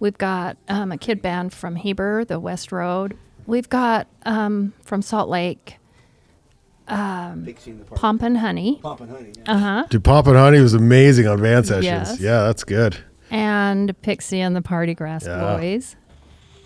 We've 0.00 0.16
got 0.16 0.56
um, 0.68 0.90
a 0.90 0.96
kid 0.98 1.20
band 1.20 1.52
from 1.52 1.76
Heber, 1.76 2.24
the 2.24 2.40
West 2.40 2.72
Road. 2.72 3.16
We've 3.46 3.68
got 3.68 4.06
um, 4.24 4.72
from 4.82 5.02
Salt 5.02 5.28
Lake, 5.28 5.76
Pomp 6.86 8.22
and 8.22 8.38
Honey. 8.38 8.78
Pomp 8.82 9.00
and 9.00 9.10
honey. 9.10 9.32
Uh 9.46 9.58
huh. 9.58 9.86
Dude, 9.90 10.04
Pomp 10.04 10.26
and 10.26 10.36
Honey 10.36 10.60
was 10.60 10.74
amazing 10.74 11.26
on 11.26 11.40
van 11.40 11.64
sessions. 11.64 11.84
Yes. 11.84 12.20
Yeah, 12.20 12.42
that's 12.44 12.64
good. 12.64 12.96
and 13.30 14.00
Pixie 14.02 14.40
and 14.40 14.54
the 14.56 14.62
Party 14.62 14.94
Grass 14.94 15.24
Yeah. 15.26 15.56
Boys. 15.56 15.96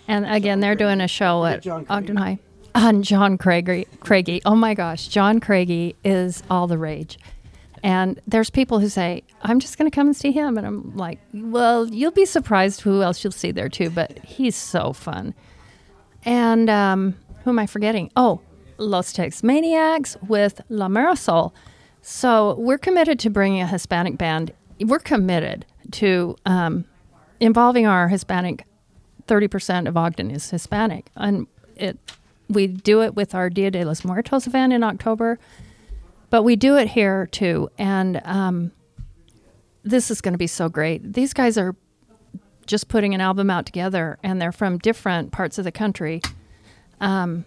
And 0.07 0.25
again, 0.25 0.59
they're 0.59 0.75
doing 0.75 1.01
a 1.01 1.07
show 1.07 1.45
at 1.45 1.65
Ogden 1.67 2.15
High. 2.17 2.39
And 2.79 3.03
John 3.03 3.39
Craigie, 3.39 3.87
Craigie. 4.01 4.39
Oh 4.45 4.53
my 4.53 4.75
gosh, 4.75 5.07
John 5.07 5.39
Craigie 5.39 5.95
is 6.03 6.43
all 6.47 6.67
the 6.67 6.77
rage. 6.77 7.17
And 7.81 8.21
there's 8.27 8.51
people 8.51 8.77
who 8.77 8.87
say, 8.87 9.23
I'm 9.41 9.59
just 9.59 9.79
going 9.79 9.89
to 9.89 9.95
come 9.95 10.05
and 10.05 10.15
see 10.15 10.31
him. 10.31 10.59
And 10.59 10.67
I'm 10.67 10.95
like, 10.95 11.17
well, 11.33 11.87
you'll 11.87 12.11
be 12.11 12.25
surprised 12.25 12.81
who 12.81 13.01
else 13.01 13.23
you'll 13.23 13.31
see 13.31 13.49
there 13.49 13.67
too. 13.67 13.89
But 13.89 14.19
he's 14.19 14.55
so 14.55 14.93
fun. 14.93 15.33
And 16.23 16.69
um, 16.69 17.15
who 17.43 17.49
am 17.49 17.57
I 17.57 17.65
forgetting? 17.65 18.11
Oh, 18.15 18.41
Los 18.77 19.11
Texmaniacs 19.11 20.21
with 20.27 20.61
La 20.69 20.87
Marisoul. 20.87 21.53
So 22.03 22.55
we're 22.59 22.77
committed 22.77 23.17
to 23.21 23.31
bringing 23.31 23.61
a 23.61 23.67
Hispanic 23.67 24.19
band. 24.19 24.53
We're 24.79 24.99
committed 24.99 25.65
to 25.93 26.35
um, 26.45 26.85
involving 27.39 27.87
our 27.87 28.07
Hispanic. 28.07 28.65
Thirty 29.25 29.47
percent 29.47 29.87
of 29.87 29.97
Ogden 29.97 30.29
is 30.29 30.51
Hispanic, 30.51 31.09
and 31.15 31.47
it. 31.75 31.97
We 32.49 32.67
do 32.67 33.01
it 33.01 33.15
with 33.15 33.35
our 33.35 33.49
Dia 33.49 33.71
de 33.71 33.83
los 33.83 34.03
Muertos 34.05 34.47
event 34.47 34.73
in 34.73 34.83
October, 34.83 35.39
but 36.29 36.43
we 36.43 36.55
do 36.55 36.77
it 36.77 36.89
here 36.89 37.27
too. 37.27 37.69
And 37.77 38.21
um, 38.23 38.71
this 39.83 40.09
is 40.11 40.21
going 40.21 40.33
to 40.33 40.37
be 40.37 40.47
so 40.47 40.69
great. 40.69 41.13
These 41.13 41.33
guys 41.33 41.57
are 41.57 41.75
just 42.65 42.87
putting 42.89 43.13
an 43.13 43.21
album 43.21 43.49
out 43.49 43.65
together, 43.65 44.17
and 44.23 44.41
they're 44.41 44.51
from 44.51 44.77
different 44.77 45.31
parts 45.31 45.57
of 45.57 45.63
the 45.63 45.71
country. 45.71 46.21
Um, 46.99 47.45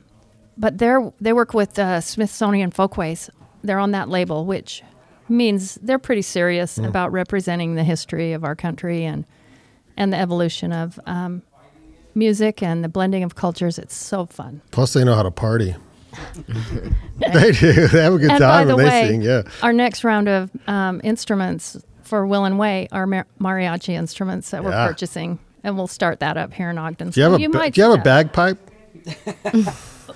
but 0.56 0.78
they're 0.78 1.12
they 1.20 1.32
work 1.32 1.54
with 1.54 1.78
uh, 1.78 2.00
Smithsonian 2.00 2.70
Folkways. 2.70 3.30
They're 3.62 3.78
on 3.78 3.90
that 3.92 4.08
label, 4.08 4.44
which 4.44 4.82
means 5.28 5.76
they're 5.76 5.98
pretty 5.98 6.22
serious 6.22 6.76
about 6.76 7.12
representing 7.12 7.74
the 7.74 7.84
history 7.84 8.32
of 8.32 8.44
our 8.44 8.54
country 8.54 9.04
and 9.04 9.24
and 9.96 10.12
the 10.12 10.18
evolution 10.18 10.72
of 10.72 10.98
um, 11.06 11.42
music 12.14 12.62
and 12.62 12.82
the 12.84 12.88
blending 12.88 13.22
of 13.22 13.34
cultures. 13.34 13.78
It's 13.78 13.94
so 13.94 14.26
fun. 14.26 14.60
Plus, 14.70 14.92
they 14.92 15.04
know 15.04 15.14
how 15.14 15.22
to 15.22 15.30
party. 15.30 15.74
they 17.32 17.52
do. 17.52 17.86
They 17.88 18.02
have 18.02 18.14
a 18.14 18.18
good 18.18 18.30
and 18.30 18.38
by 18.40 18.64
time 18.64 18.68
the 18.68 18.76
they 18.76 18.84
way, 18.84 19.08
sing. 19.08 19.22
Yeah. 19.22 19.42
our 19.62 19.72
next 19.72 20.02
round 20.04 20.28
of 20.28 20.50
um, 20.66 21.00
instruments 21.04 21.76
for 22.02 22.26
Will 22.26 22.44
and 22.44 22.58
Way 22.58 22.88
are 22.90 23.06
mar- 23.06 23.26
mariachi 23.40 23.90
instruments 23.90 24.50
that 24.50 24.64
we're 24.64 24.70
Yeah. 24.72 24.88
purchasing, 24.88 25.38
and 25.62 25.76
we'll 25.76 25.86
start 25.86 26.18
that 26.20 26.36
up 26.36 26.52
here 26.52 26.70
in 26.70 26.78
Ogden. 26.78 27.10
Do 27.10 27.20
you 27.20 27.24
So 27.26 27.30
have 27.32 27.40
a 27.40 27.46
ba- 27.48 27.58
might 27.58 27.74
Do 27.74 27.80
you 27.82 27.90
have 27.90 28.00
a 28.00 28.02
bagpipe? 28.02 28.58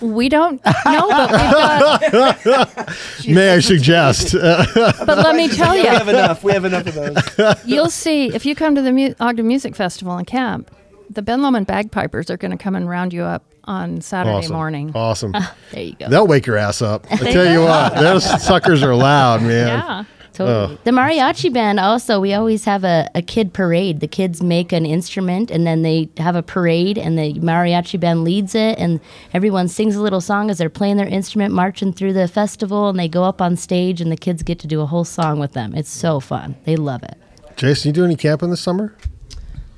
We 0.00 0.28
don't 0.28 0.60
know, 0.64 0.72
but 0.84 2.02
we've 2.02 2.44
got. 2.44 2.88
May 3.28 3.50
I 3.54 3.60
suggest? 3.60 4.32
But 4.34 5.06
let 5.18 5.36
me 5.36 5.46
tell 5.48 5.76
you, 5.76 5.82
we 5.84 5.88
you, 5.88 5.94
have 5.94 6.08
enough. 6.08 6.42
We 6.42 6.52
have 6.52 6.64
enough 6.64 6.86
of 6.88 6.94
those. 6.94 7.64
you'll 7.64 7.90
see 7.90 8.34
if 8.34 8.44
you 8.44 8.56
come 8.56 8.74
to 8.74 8.82
the 8.82 8.90
Mu- 8.92 9.14
Ogden 9.20 9.46
Music 9.46 9.76
Festival 9.76 10.18
in 10.18 10.24
camp, 10.24 10.68
the 11.14 11.22
Ben 11.22 11.42
Lomond 11.42 11.66
bagpipers 11.66 12.30
are 12.30 12.36
going 12.36 12.50
to 12.50 12.56
come 12.56 12.74
and 12.74 12.88
round 12.88 13.12
you 13.12 13.22
up 13.22 13.44
on 13.64 14.00
Saturday 14.00 14.36
awesome. 14.36 14.52
morning. 14.52 14.92
Awesome. 14.94 15.34
There 15.72 15.82
you 15.82 15.94
go. 15.94 16.08
They'll 16.08 16.26
wake 16.26 16.46
your 16.46 16.56
ass 16.56 16.82
up. 16.82 17.04
I 17.10 17.16
tell 17.32 17.50
you 17.50 17.60
what, 17.60 17.94
those 17.96 18.24
suckers 18.46 18.82
are 18.82 18.94
loud, 18.94 19.42
man. 19.42 19.66
Yeah. 19.66 20.04
Totally. 20.34 20.78
The 20.82 20.90
mariachi 20.90 21.52
band 21.52 21.78
also, 21.78 22.18
we 22.18 22.34
always 22.34 22.64
have 22.64 22.82
a, 22.82 23.08
a 23.14 23.22
kid 23.22 23.52
parade. 23.52 24.00
The 24.00 24.08
kids 24.08 24.42
make 24.42 24.72
an 24.72 24.84
instrument 24.84 25.50
and 25.50 25.64
then 25.64 25.82
they 25.82 26.10
have 26.16 26.34
a 26.34 26.42
parade 26.42 26.98
and 26.98 27.16
the 27.16 27.34
mariachi 27.34 28.00
band 28.00 28.24
leads 28.24 28.56
it 28.56 28.76
and 28.78 29.00
everyone 29.32 29.68
sings 29.68 29.94
a 29.94 30.02
little 30.02 30.20
song 30.20 30.50
as 30.50 30.58
they're 30.58 30.68
playing 30.68 30.96
their 30.96 31.06
instrument, 31.06 31.54
marching 31.54 31.92
through 31.92 32.14
the 32.14 32.26
festival 32.26 32.88
and 32.88 32.98
they 32.98 33.08
go 33.08 33.22
up 33.22 33.40
on 33.40 33.56
stage 33.56 34.00
and 34.00 34.10
the 34.10 34.16
kids 34.16 34.42
get 34.42 34.58
to 34.58 34.66
do 34.66 34.80
a 34.80 34.86
whole 34.86 35.04
song 35.04 35.38
with 35.38 35.52
them. 35.52 35.72
It's 35.72 35.90
so 35.90 36.18
fun. 36.18 36.56
They 36.64 36.74
love 36.74 37.04
it. 37.04 37.16
Jason, 37.56 37.90
you 37.90 37.92
do 37.92 38.04
any 38.04 38.16
camping 38.16 38.50
this 38.50 38.60
summer? 38.60 38.96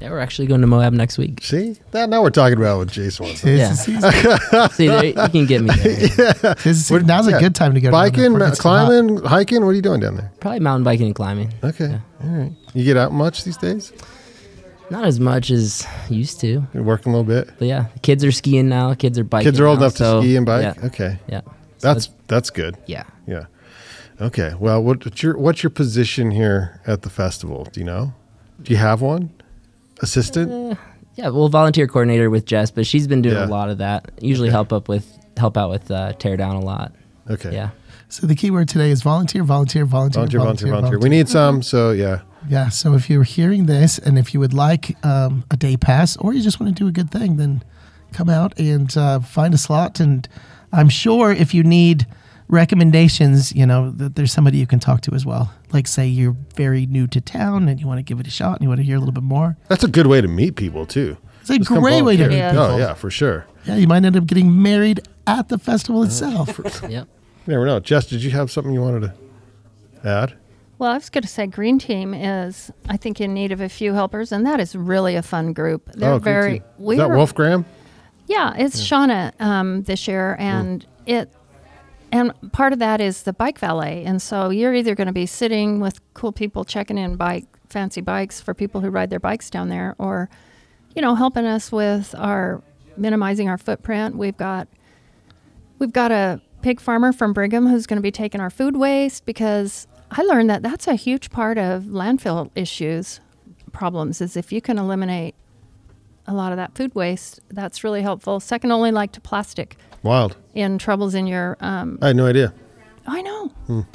Yeah, 0.01 0.11
we're 0.11 0.19
actually 0.21 0.47
going 0.47 0.61
to 0.61 0.67
Moab 0.67 0.93
next 0.93 1.17
week. 1.17 1.43
See 1.43 1.77
that 1.93 2.11
now 2.11 2.23
we're 2.23 2.29
talking 2.29 2.59
about 2.59 2.77
what 2.79 2.89
Jason 2.89 3.25
wants. 3.27 3.41
Tis 3.41 3.59
Yeah. 3.59 3.69
the 3.71 3.75
season. 3.77 4.71
See, 4.73 4.89
there, 4.89 5.05
you 5.07 5.15
can 5.15 5.47
get 5.47 5.63
me 5.63 5.75
there. 5.75 6.55
Tis 6.57 6.63
the 6.63 6.75
season. 6.75 7.07
Now's 7.07 7.29
Yeah. 7.31 7.39
a 7.39 7.41
good 7.41 7.55
time 7.55 7.73
to 7.73 7.81
go. 7.81 7.91
down 7.91 7.93
there 8.03 8.11
Biking, 8.11 8.25
before 8.25 8.37
it 8.37 8.41
ma- 8.41 8.47
gets 8.49 8.59
too 8.63 8.69
hot. 8.69 8.87
climbing, 8.89 9.23
hiking. 9.25 9.65
What 9.65 9.71
are 9.71 9.75
you 9.75 9.81
doing 9.83 10.01
down 10.01 10.17
there? 10.17 10.31
Probably 10.41 10.61
mountain 10.61 10.85
biking 10.85 11.07
and 11.07 11.15
climbing. 11.15 11.55
Okay, 11.65 11.99
all 12.23 12.29
right. 12.29 12.53
You 12.75 12.85
get 12.85 12.99
out 12.99 13.13
much 13.13 13.45
these 13.45 13.57
days? 13.57 13.93
Not 14.91 15.07
as 15.07 15.19
much 15.19 15.51
as 15.51 15.87
used 16.11 16.41
to, 16.43 16.65
You're 16.75 16.83
working 16.83 17.13
a 17.13 17.17
little 17.17 17.25
bit. 17.25 17.51
but 17.59 17.67
yeah, 17.67 17.87
the 17.95 17.99
kids 18.01 18.23
are 18.23 18.31
skiing 18.33 18.69
now. 18.69 18.93
Kids 18.95 19.19
are 19.19 19.25
biking. 19.25 19.47
Kids 19.51 19.59
are 19.59 19.67
old 19.67 19.79
now, 19.81 19.87
enough 19.87 19.95
to 19.97 20.21
ski 20.21 20.37
and 20.37 20.45
bike. 20.47 20.77
Yeah, 20.77 20.87
Okay, 20.87 21.19
yeah. 21.29 21.41
So 21.79 21.89
that's 21.95 22.11
that's 22.29 22.51
good. 22.51 22.77
yeah. 22.87 23.05
Yeah. 23.27 23.47
Okay. 24.21 24.53
Well, 24.59 24.83
what, 24.83 25.05
what's 25.07 25.23
your 25.23 25.37
what's 25.39 25.63
your 25.63 25.71
position 25.71 26.31
here 26.33 26.81
at 26.87 27.01
the 27.03 27.11
festival? 27.11 27.67
Do 27.73 27.81
you 27.81 27.87
know? 27.87 28.13
Do 28.63 28.73
you 28.73 28.79
have 28.79 29.01
one? 29.01 29.31
Assistant? 30.03 30.79
Yeah, 31.15 31.29
well, 31.31 31.49
volunteer 31.49 31.87
coordinator 31.87 32.29
with 32.29 32.45
Jess, 32.45 32.71
but 32.71 32.87
she's 32.87 33.07
been 33.07 33.23
doing 33.23 33.37
Yeah. 33.37 33.47
a 33.47 33.49
lot 33.49 33.71
of 33.71 33.79
that. 33.79 34.11
Usually 34.21 34.49
Okay. 34.49 34.53
help 34.55 34.73
up 34.73 34.89
with 34.89 35.07
help 35.39 35.57
out 35.59 35.69
with 35.71 35.91
uh, 35.91 36.13
tear 36.15 36.37
down 36.37 36.57
a 36.57 36.61
lot. 36.61 36.93
Okay. 37.31 37.53
Yeah. 37.53 37.71
So 38.09 38.27
the 38.27 38.35
key 38.35 38.51
word 38.51 38.69
today 38.69 38.91
is 38.91 39.03
volunteer, 39.03 39.43
volunteer, 39.43 39.85
volunteer, 39.85 40.21
Volunteer, 40.21 40.41
volunteer, 40.41 40.71
volunteer. 40.73 40.99
We 40.99 41.09
need 41.09 41.29
some. 41.29 41.63
So 41.63 41.91
yeah. 41.91 42.21
Yeah. 42.49 42.69
So 42.69 42.95
if 42.95 43.11
you're 43.11 43.23
hearing 43.25 43.67
this 43.67 43.99
and 43.99 44.19
if 44.19 44.33
you 44.33 44.41
would 44.41 44.55
like 44.55 44.97
um, 45.05 45.45
a 45.51 45.57
day 45.57 45.77
pass 45.77 46.17
or 46.19 46.33
you 46.33 46.43
just 46.43 46.61
want 46.61 46.75
to 46.77 46.83
do 46.85 46.87
a 46.89 46.93
good 46.93 47.11
thing, 47.11 47.37
then 47.37 47.63
come 48.13 48.29
out 48.31 48.59
and 48.59 48.95
uh, 48.97 49.21
find 49.21 49.53
a 49.53 49.59
slot. 49.59 50.01
And 50.01 50.27
I'm 50.73 50.89
sure 50.89 51.33
if 51.33 51.53
you 51.53 51.63
need 51.63 52.07
recommendations, 52.49 53.55
you 53.55 53.67
know, 53.67 53.91
that 53.93 54.17
there's 54.17 54.33
somebody 54.33 54.59
you 54.59 54.67
can 54.67 54.79
talk 54.81 55.01
to 55.03 55.13
as 55.15 55.25
well. 55.27 55.53
Like, 55.73 55.87
say 55.87 56.07
you're 56.07 56.37
very 56.55 56.87
new 56.87 57.07
to 57.09 57.21
town 57.21 57.69
and 57.69 57.81
you 57.81 57.87
want 57.87 57.99
to 57.99 58.03
give 58.03 58.21
it 58.21 58.27
a 58.27 58.31
shot 58.31 58.55
and 58.57 58.63
you 58.63 58.69
want 58.69 58.79
to 58.81 58.85
hear 58.85 58.97
a 58.97 58.99
little 58.99 59.13
bit 59.13 59.23
more. 59.23 59.57
That's 59.69 59.85
a 59.85 59.89
good 59.89 60.07
way 60.07 60.21
to 60.21 60.29
meet 60.29 60.57
people 60.57 60.87
too. 60.87 61.17
It's 61.41 61.51
a 61.51 61.59
Just 61.59 61.71
great 61.71 62.03
way 62.03 62.17
to 62.17 62.29
meet 62.29 62.37
Yeah. 62.37 62.51
people. 62.51 62.65
Oh 62.65 62.79
yeah, 62.79 62.95
for 62.95 63.11
sure. 63.11 63.47
Yeah, 63.65 63.77
you 63.77 63.87
might 63.87 64.05
end 64.05 64.17
up 64.17 64.27
getting 64.27 64.61
married 64.63 65.01
at 65.27 65.49
the 65.49 65.59
festival 65.59 66.03
itself. 66.03 66.59
Yep. 66.89 67.09
You 67.47 67.53
never 67.53 67.65
know. 67.67 67.79
Jess, 67.79 68.07
did 68.07 68.25
you 68.25 68.31
have 68.33 68.51
something 68.51 68.73
you 68.73 68.81
wanted 68.81 69.03
to 69.03 70.09
add? 70.09 70.35
Well, 70.79 70.91
I 70.91 70.95
was 70.95 71.09
going 71.09 71.23
to 71.23 71.29
say 71.29 71.47
Green 71.47 71.79
Team 71.79 72.13
is, 72.13 72.73
I 72.89 72.97
think, 72.97 73.21
in 73.21 73.33
need 73.33 73.53
of 73.53 73.61
a 73.61 73.69
few 73.69 73.95
helpers, 73.95 74.33
and 74.33 74.45
that 74.45 74.59
is 74.59 74.75
really 74.75 75.15
a 75.15 75.23
fun 75.23 75.53
group. 75.53 75.91
They're 75.93 76.15
oh, 76.15 76.19
great 76.19 76.33
very. 76.33 76.53
team. 76.59 76.69
We 76.79 76.95
Is 76.97 76.99
that 76.99 77.09
were- 77.09 77.17
Wolf 77.17 77.35
Graham? 77.35 77.65
Yeah, 78.27 78.53
it's 78.59 78.81
Shauna 78.81 79.41
um, 79.41 79.85
this 79.85 80.09
year, 80.09 80.35
and 80.41 80.85
it 81.07 81.33
and 82.12 82.33
part 82.53 82.73
of 82.73 82.79
that 82.79 83.01
is 83.01 83.23
the 83.25 83.33
bike 83.33 83.59
valet, 83.59 84.05
and 84.05 84.21
so 84.21 84.51
you're 84.51 84.75
either 84.75 84.95
going 84.95 85.07
to 85.07 85.12
be 85.12 85.27
sitting 85.27 85.81
with 85.81 86.01
cool 86.14 86.33
people 86.33 86.64
checking 86.64 86.99
in 86.99 87.16
bike 87.16 87.47
fancy 87.69 88.01
bikes 88.01 88.40
for 88.40 88.55
people 88.55 88.81
who 88.81 88.90
ride 88.90 89.11
their 89.11 89.21
bikes 89.21 89.51
down 89.51 89.69
there, 89.69 89.95
or 89.99 90.29
you 90.95 91.03
know 91.03 91.14
helping 91.14 91.47
us 91.47 91.73
with 91.73 92.14
our 92.16 92.62
minimizing 92.97 93.49
our 93.49 93.59
footprint. 93.59 94.16
We've 94.16 94.37
got 94.37 94.69
we've 95.79 95.92
got 95.92 96.12
a 96.12 96.40
pig 96.62 96.81
farmer 96.81 97.12
from 97.12 97.33
Brigham 97.33 97.66
who's 97.66 97.87
going 97.87 97.99
to 97.99 98.03
be 98.03 98.11
taking 98.11 98.40
our 98.40 98.51
food 98.51 98.77
waste 98.77 99.27
because 99.27 99.87
I 100.11 100.23
learned 100.23 100.51
that 100.51 100.62
that's 100.62 100.87
a 100.88 100.95
huge 100.95 101.31
part 101.31 101.59
of 101.59 101.85
landfill 101.85 102.51
issues 102.55 103.21
problems 103.73 104.21
is 104.21 104.37
if 104.37 104.53
you 104.53 104.61
can 104.61 104.79
eliminate 104.79 105.35
a 106.27 106.35
lot 106.35 106.53
of 106.53 106.57
that 106.59 106.75
food 106.75 106.95
waste. 106.95 107.41
That's 107.51 107.85
really 107.85 108.03
helpful. 108.03 108.41
Second 108.41 108.73
only 108.73 108.91
like 108.93 109.12
to 109.12 109.21
plastic 109.21 109.77
Wild. 110.03 110.37
in 110.55 110.79
troubles 110.79 111.15
in 111.15 111.27
your. 111.27 111.57
Um, 111.61 111.99
I 112.03 112.09
had 112.09 112.17
no 112.17 112.27
idea. 112.27 112.53
I 113.07 113.23
know. 113.23 113.87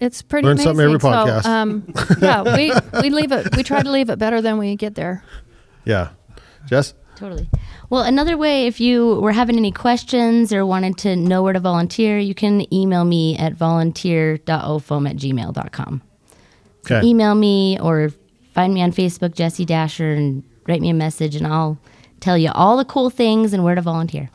It's 0.00 0.22
pretty 0.22 0.46
Learn 0.46 0.56
amazing. 0.56 0.70
something 0.70 0.84
every 0.86 1.00
So, 1.00 1.08
podcast. 1.08 1.44
um, 1.46 1.94
yeah, 2.20 2.42
we 2.56 2.72
we 3.02 3.10
leave 3.10 3.30
it. 3.32 3.54
We 3.56 3.62
try 3.62 3.82
to 3.82 3.90
leave 3.90 4.10
it 4.10 4.18
better 4.18 4.40
than 4.40 4.58
we 4.58 4.74
get 4.76 4.94
there. 4.94 5.22
Yeah. 5.84 6.10
Jess? 6.66 6.94
Totally. 7.16 7.48
Well, 7.90 8.02
another 8.02 8.36
way, 8.36 8.66
if 8.66 8.80
you 8.80 9.16
were 9.20 9.32
having 9.32 9.56
any 9.56 9.70
questions 9.70 10.52
or 10.52 10.64
wanted 10.66 10.96
to 10.98 11.14
know 11.14 11.42
where 11.42 11.52
to 11.52 11.60
volunteer, 11.60 12.18
you 12.18 12.34
can 12.34 12.72
email 12.74 13.04
me 13.04 13.36
at 13.36 13.52
volunteer.ofom 13.52 15.08
at 15.10 15.16
gmail.com. 15.16 16.02
Okay. 16.84 17.06
Email 17.06 17.34
me 17.34 17.78
or 17.80 18.10
find 18.54 18.74
me 18.74 18.82
on 18.82 18.90
Facebook, 18.92 19.34
Jesse 19.34 19.64
Dasher, 19.64 20.12
and 20.14 20.42
write 20.66 20.80
me 20.80 20.90
a 20.90 20.94
message, 20.94 21.36
and 21.36 21.46
I'll 21.46 21.78
tell 22.20 22.38
you 22.38 22.50
all 22.54 22.76
the 22.76 22.84
cool 22.84 23.10
things 23.10 23.52
and 23.52 23.64
where 23.64 23.74
to 23.74 23.80
volunteer. 23.80 24.30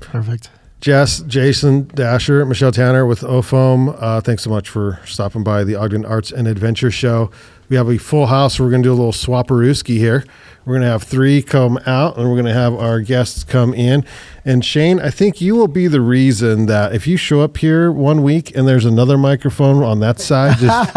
Perfect. 0.00 0.50
Jess, 0.80 1.20
Jason, 1.20 1.86
Dasher, 1.94 2.44
Michelle 2.44 2.72
Tanner 2.72 3.06
with 3.06 3.20
OFOAM. 3.20 3.96
Uh, 4.00 4.20
thanks 4.20 4.42
so 4.42 4.50
much 4.50 4.68
for 4.68 4.98
stopping 5.06 5.44
by 5.44 5.62
the 5.62 5.76
Ogden 5.76 6.04
Arts 6.04 6.32
and 6.32 6.48
Adventure 6.48 6.90
Show. 6.90 7.30
We 7.72 7.76
have 7.78 7.88
a 7.88 7.96
full 7.96 8.26
house. 8.26 8.60
We're 8.60 8.68
going 8.68 8.82
to 8.82 8.86
do 8.88 8.92
a 8.92 9.00
little 9.00 9.12
swapperooski 9.12 9.96
here. 9.96 10.26
We're 10.66 10.74
going 10.74 10.82
to 10.82 10.88
have 10.88 11.04
three 11.04 11.40
come 11.40 11.78
out, 11.86 12.18
and 12.18 12.28
we're 12.28 12.34
going 12.34 12.44
to 12.44 12.52
have 12.52 12.74
our 12.74 13.00
guests 13.00 13.44
come 13.44 13.72
in. 13.72 14.04
And 14.44 14.62
Shane, 14.62 15.00
I 15.00 15.08
think 15.08 15.40
you 15.40 15.54
will 15.56 15.68
be 15.68 15.86
the 15.86 16.02
reason 16.02 16.66
that 16.66 16.94
if 16.94 17.06
you 17.06 17.16
show 17.16 17.40
up 17.40 17.56
here 17.56 17.90
one 17.90 18.22
week 18.22 18.54
and 18.54 18.68
there's 18.68 18.84
another 18.84 19.16
microphone 19.16 19.82
on 19.82 20.00
that 20.00 20.20
side, 20.20 20.58
just 20.58 20.94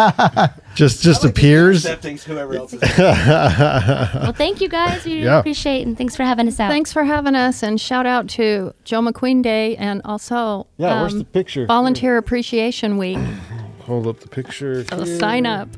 just, 0.76 1.02
just 1.02 1.24
appears. 1.24 1.86
Whoever 2.26 2.56
else 2.56 2.74
is. 2.74 2.82
Well, 2.98 4.34
thank 4.34 4.60
you 4.60 4.68
guys. 4.68 5.06
We 5.06 5.24
Yeah. 5.24 5.40
appreciate 5.40 5.80
it, 5.84 5.88
and 5.88 5.98
thanks 5.98 6.18
for 6.18 6.24
having 6.24 6.46
us 6.50 6.60
out. 6.60 6.70
Thanks 6.72 6.92
for 6.92 7.06
having 7.06 7.36
us, 7.36 7.64
and 7.64 7.80
shout 7.80 8.06
out 8.06 8.28
to 8.32 8.74
Joe 8.84 9.00
McQueen 9.00 9.42
Day, 9.42 9.78
and 9.78 10.02
also 10.04 10.68
Yeah, 10.76 11.00
where's 11.00 11.14
um, 11.14 11.20
the 11.20 11.26
picture? 11.26 11.66
Volunteer 11.68 12.18
Appreciation 12.18 12.98
Week. 12.98 13.18
Hold 13.84 14.08
up 14.08 14.20
the 14.20 14.28
picture. 14.28 14.84
So 14.84 15.04
here. 15.06 15.20
sign 15.20 15.46
up, 15.46 15.70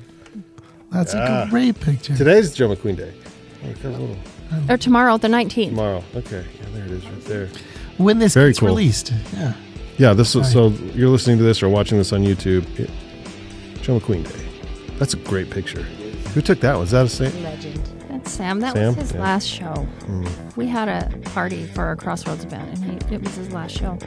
That's 0.92 1.14
Yeah. 1.14 1.44
a 1.44 1.50
great 1.50 1.80
picture. 1.80 2.16
Today's 2.16 2.54
Joe 2.54 2.70
McQueen 2.70 2.98
Day. 2.98 3.14
Oh, 3.86 4.16
got 4.68 4.70
or 4.70 4.78
tomorrow, 4.78 5.18
the 5.18 5.28
19th. 5.28 5.70
tomorrow. 5.70 6.04
Okay, 6.16 6.46
yeah, 6.62 6.70
there 6.74 6.86
it 6.86 6.92
is, 6.92 7.04
right 7.06 7.26
there. 7.26 7.50
when 7.98 8.20
this 8.20 8.34
Very 8.34 8.50
gets 8.50 8.60
cool. 8.60 8.70
released. 8.70 9.12
Yeah. 9.34 9.54
Yeah, 9.98 10.14
this 10.14 10.36
is 10.36 10.52
so 10.52 10.70
you're 10.94 11.10
listening 11.10 11.38
to 11.40 11.44
this 11.44 11.62
or 11.64 11.70
watching 11.70 11.98
this 11.98 12.14
on 12.14 12.24
YouTube. 12.24 12.64
It- 12.80 12.90
Joe 13.82 14.00
McQueen 14.00 14.24
Day. 14.24 14.46
That's 15.00 15.14
a 15.14 15.18
great 15.18 15.50
picture. 15.50 15.82
Who 16.34 16.42
took 16.42 16.60
that? 16.62 16.78
Was 16.78 16.92
that 16.92 17.06
a 17.06 17.10
Sam? 17.10 17.44
Legend. 17.44 17.82
That's 18.10 18.32
Sam. 18.32 18.60
That 18.60 18.74
Sam? 18.74 18.88
was 18.88 18.96
his 18.96 19.12
Yeah. 19.14 19.22
last 19.22 19.48
show. 19.48 19.88
Mm. 20.08 20.28
We 20.56 20.68
had 20.68 20.88
a 20.88 21.10
party 21.30 21.66
for 21.74 21.84
our 21.84 21.96
Crossroads 21.96 22.44
event, 22.46 22.70
and 22.76 23.04
he, 23.04 23.16
it 23.16 23.24
was 23.24 23.36
his 23.36 23.52
last 23.52 23.76
show. 23.78 23.98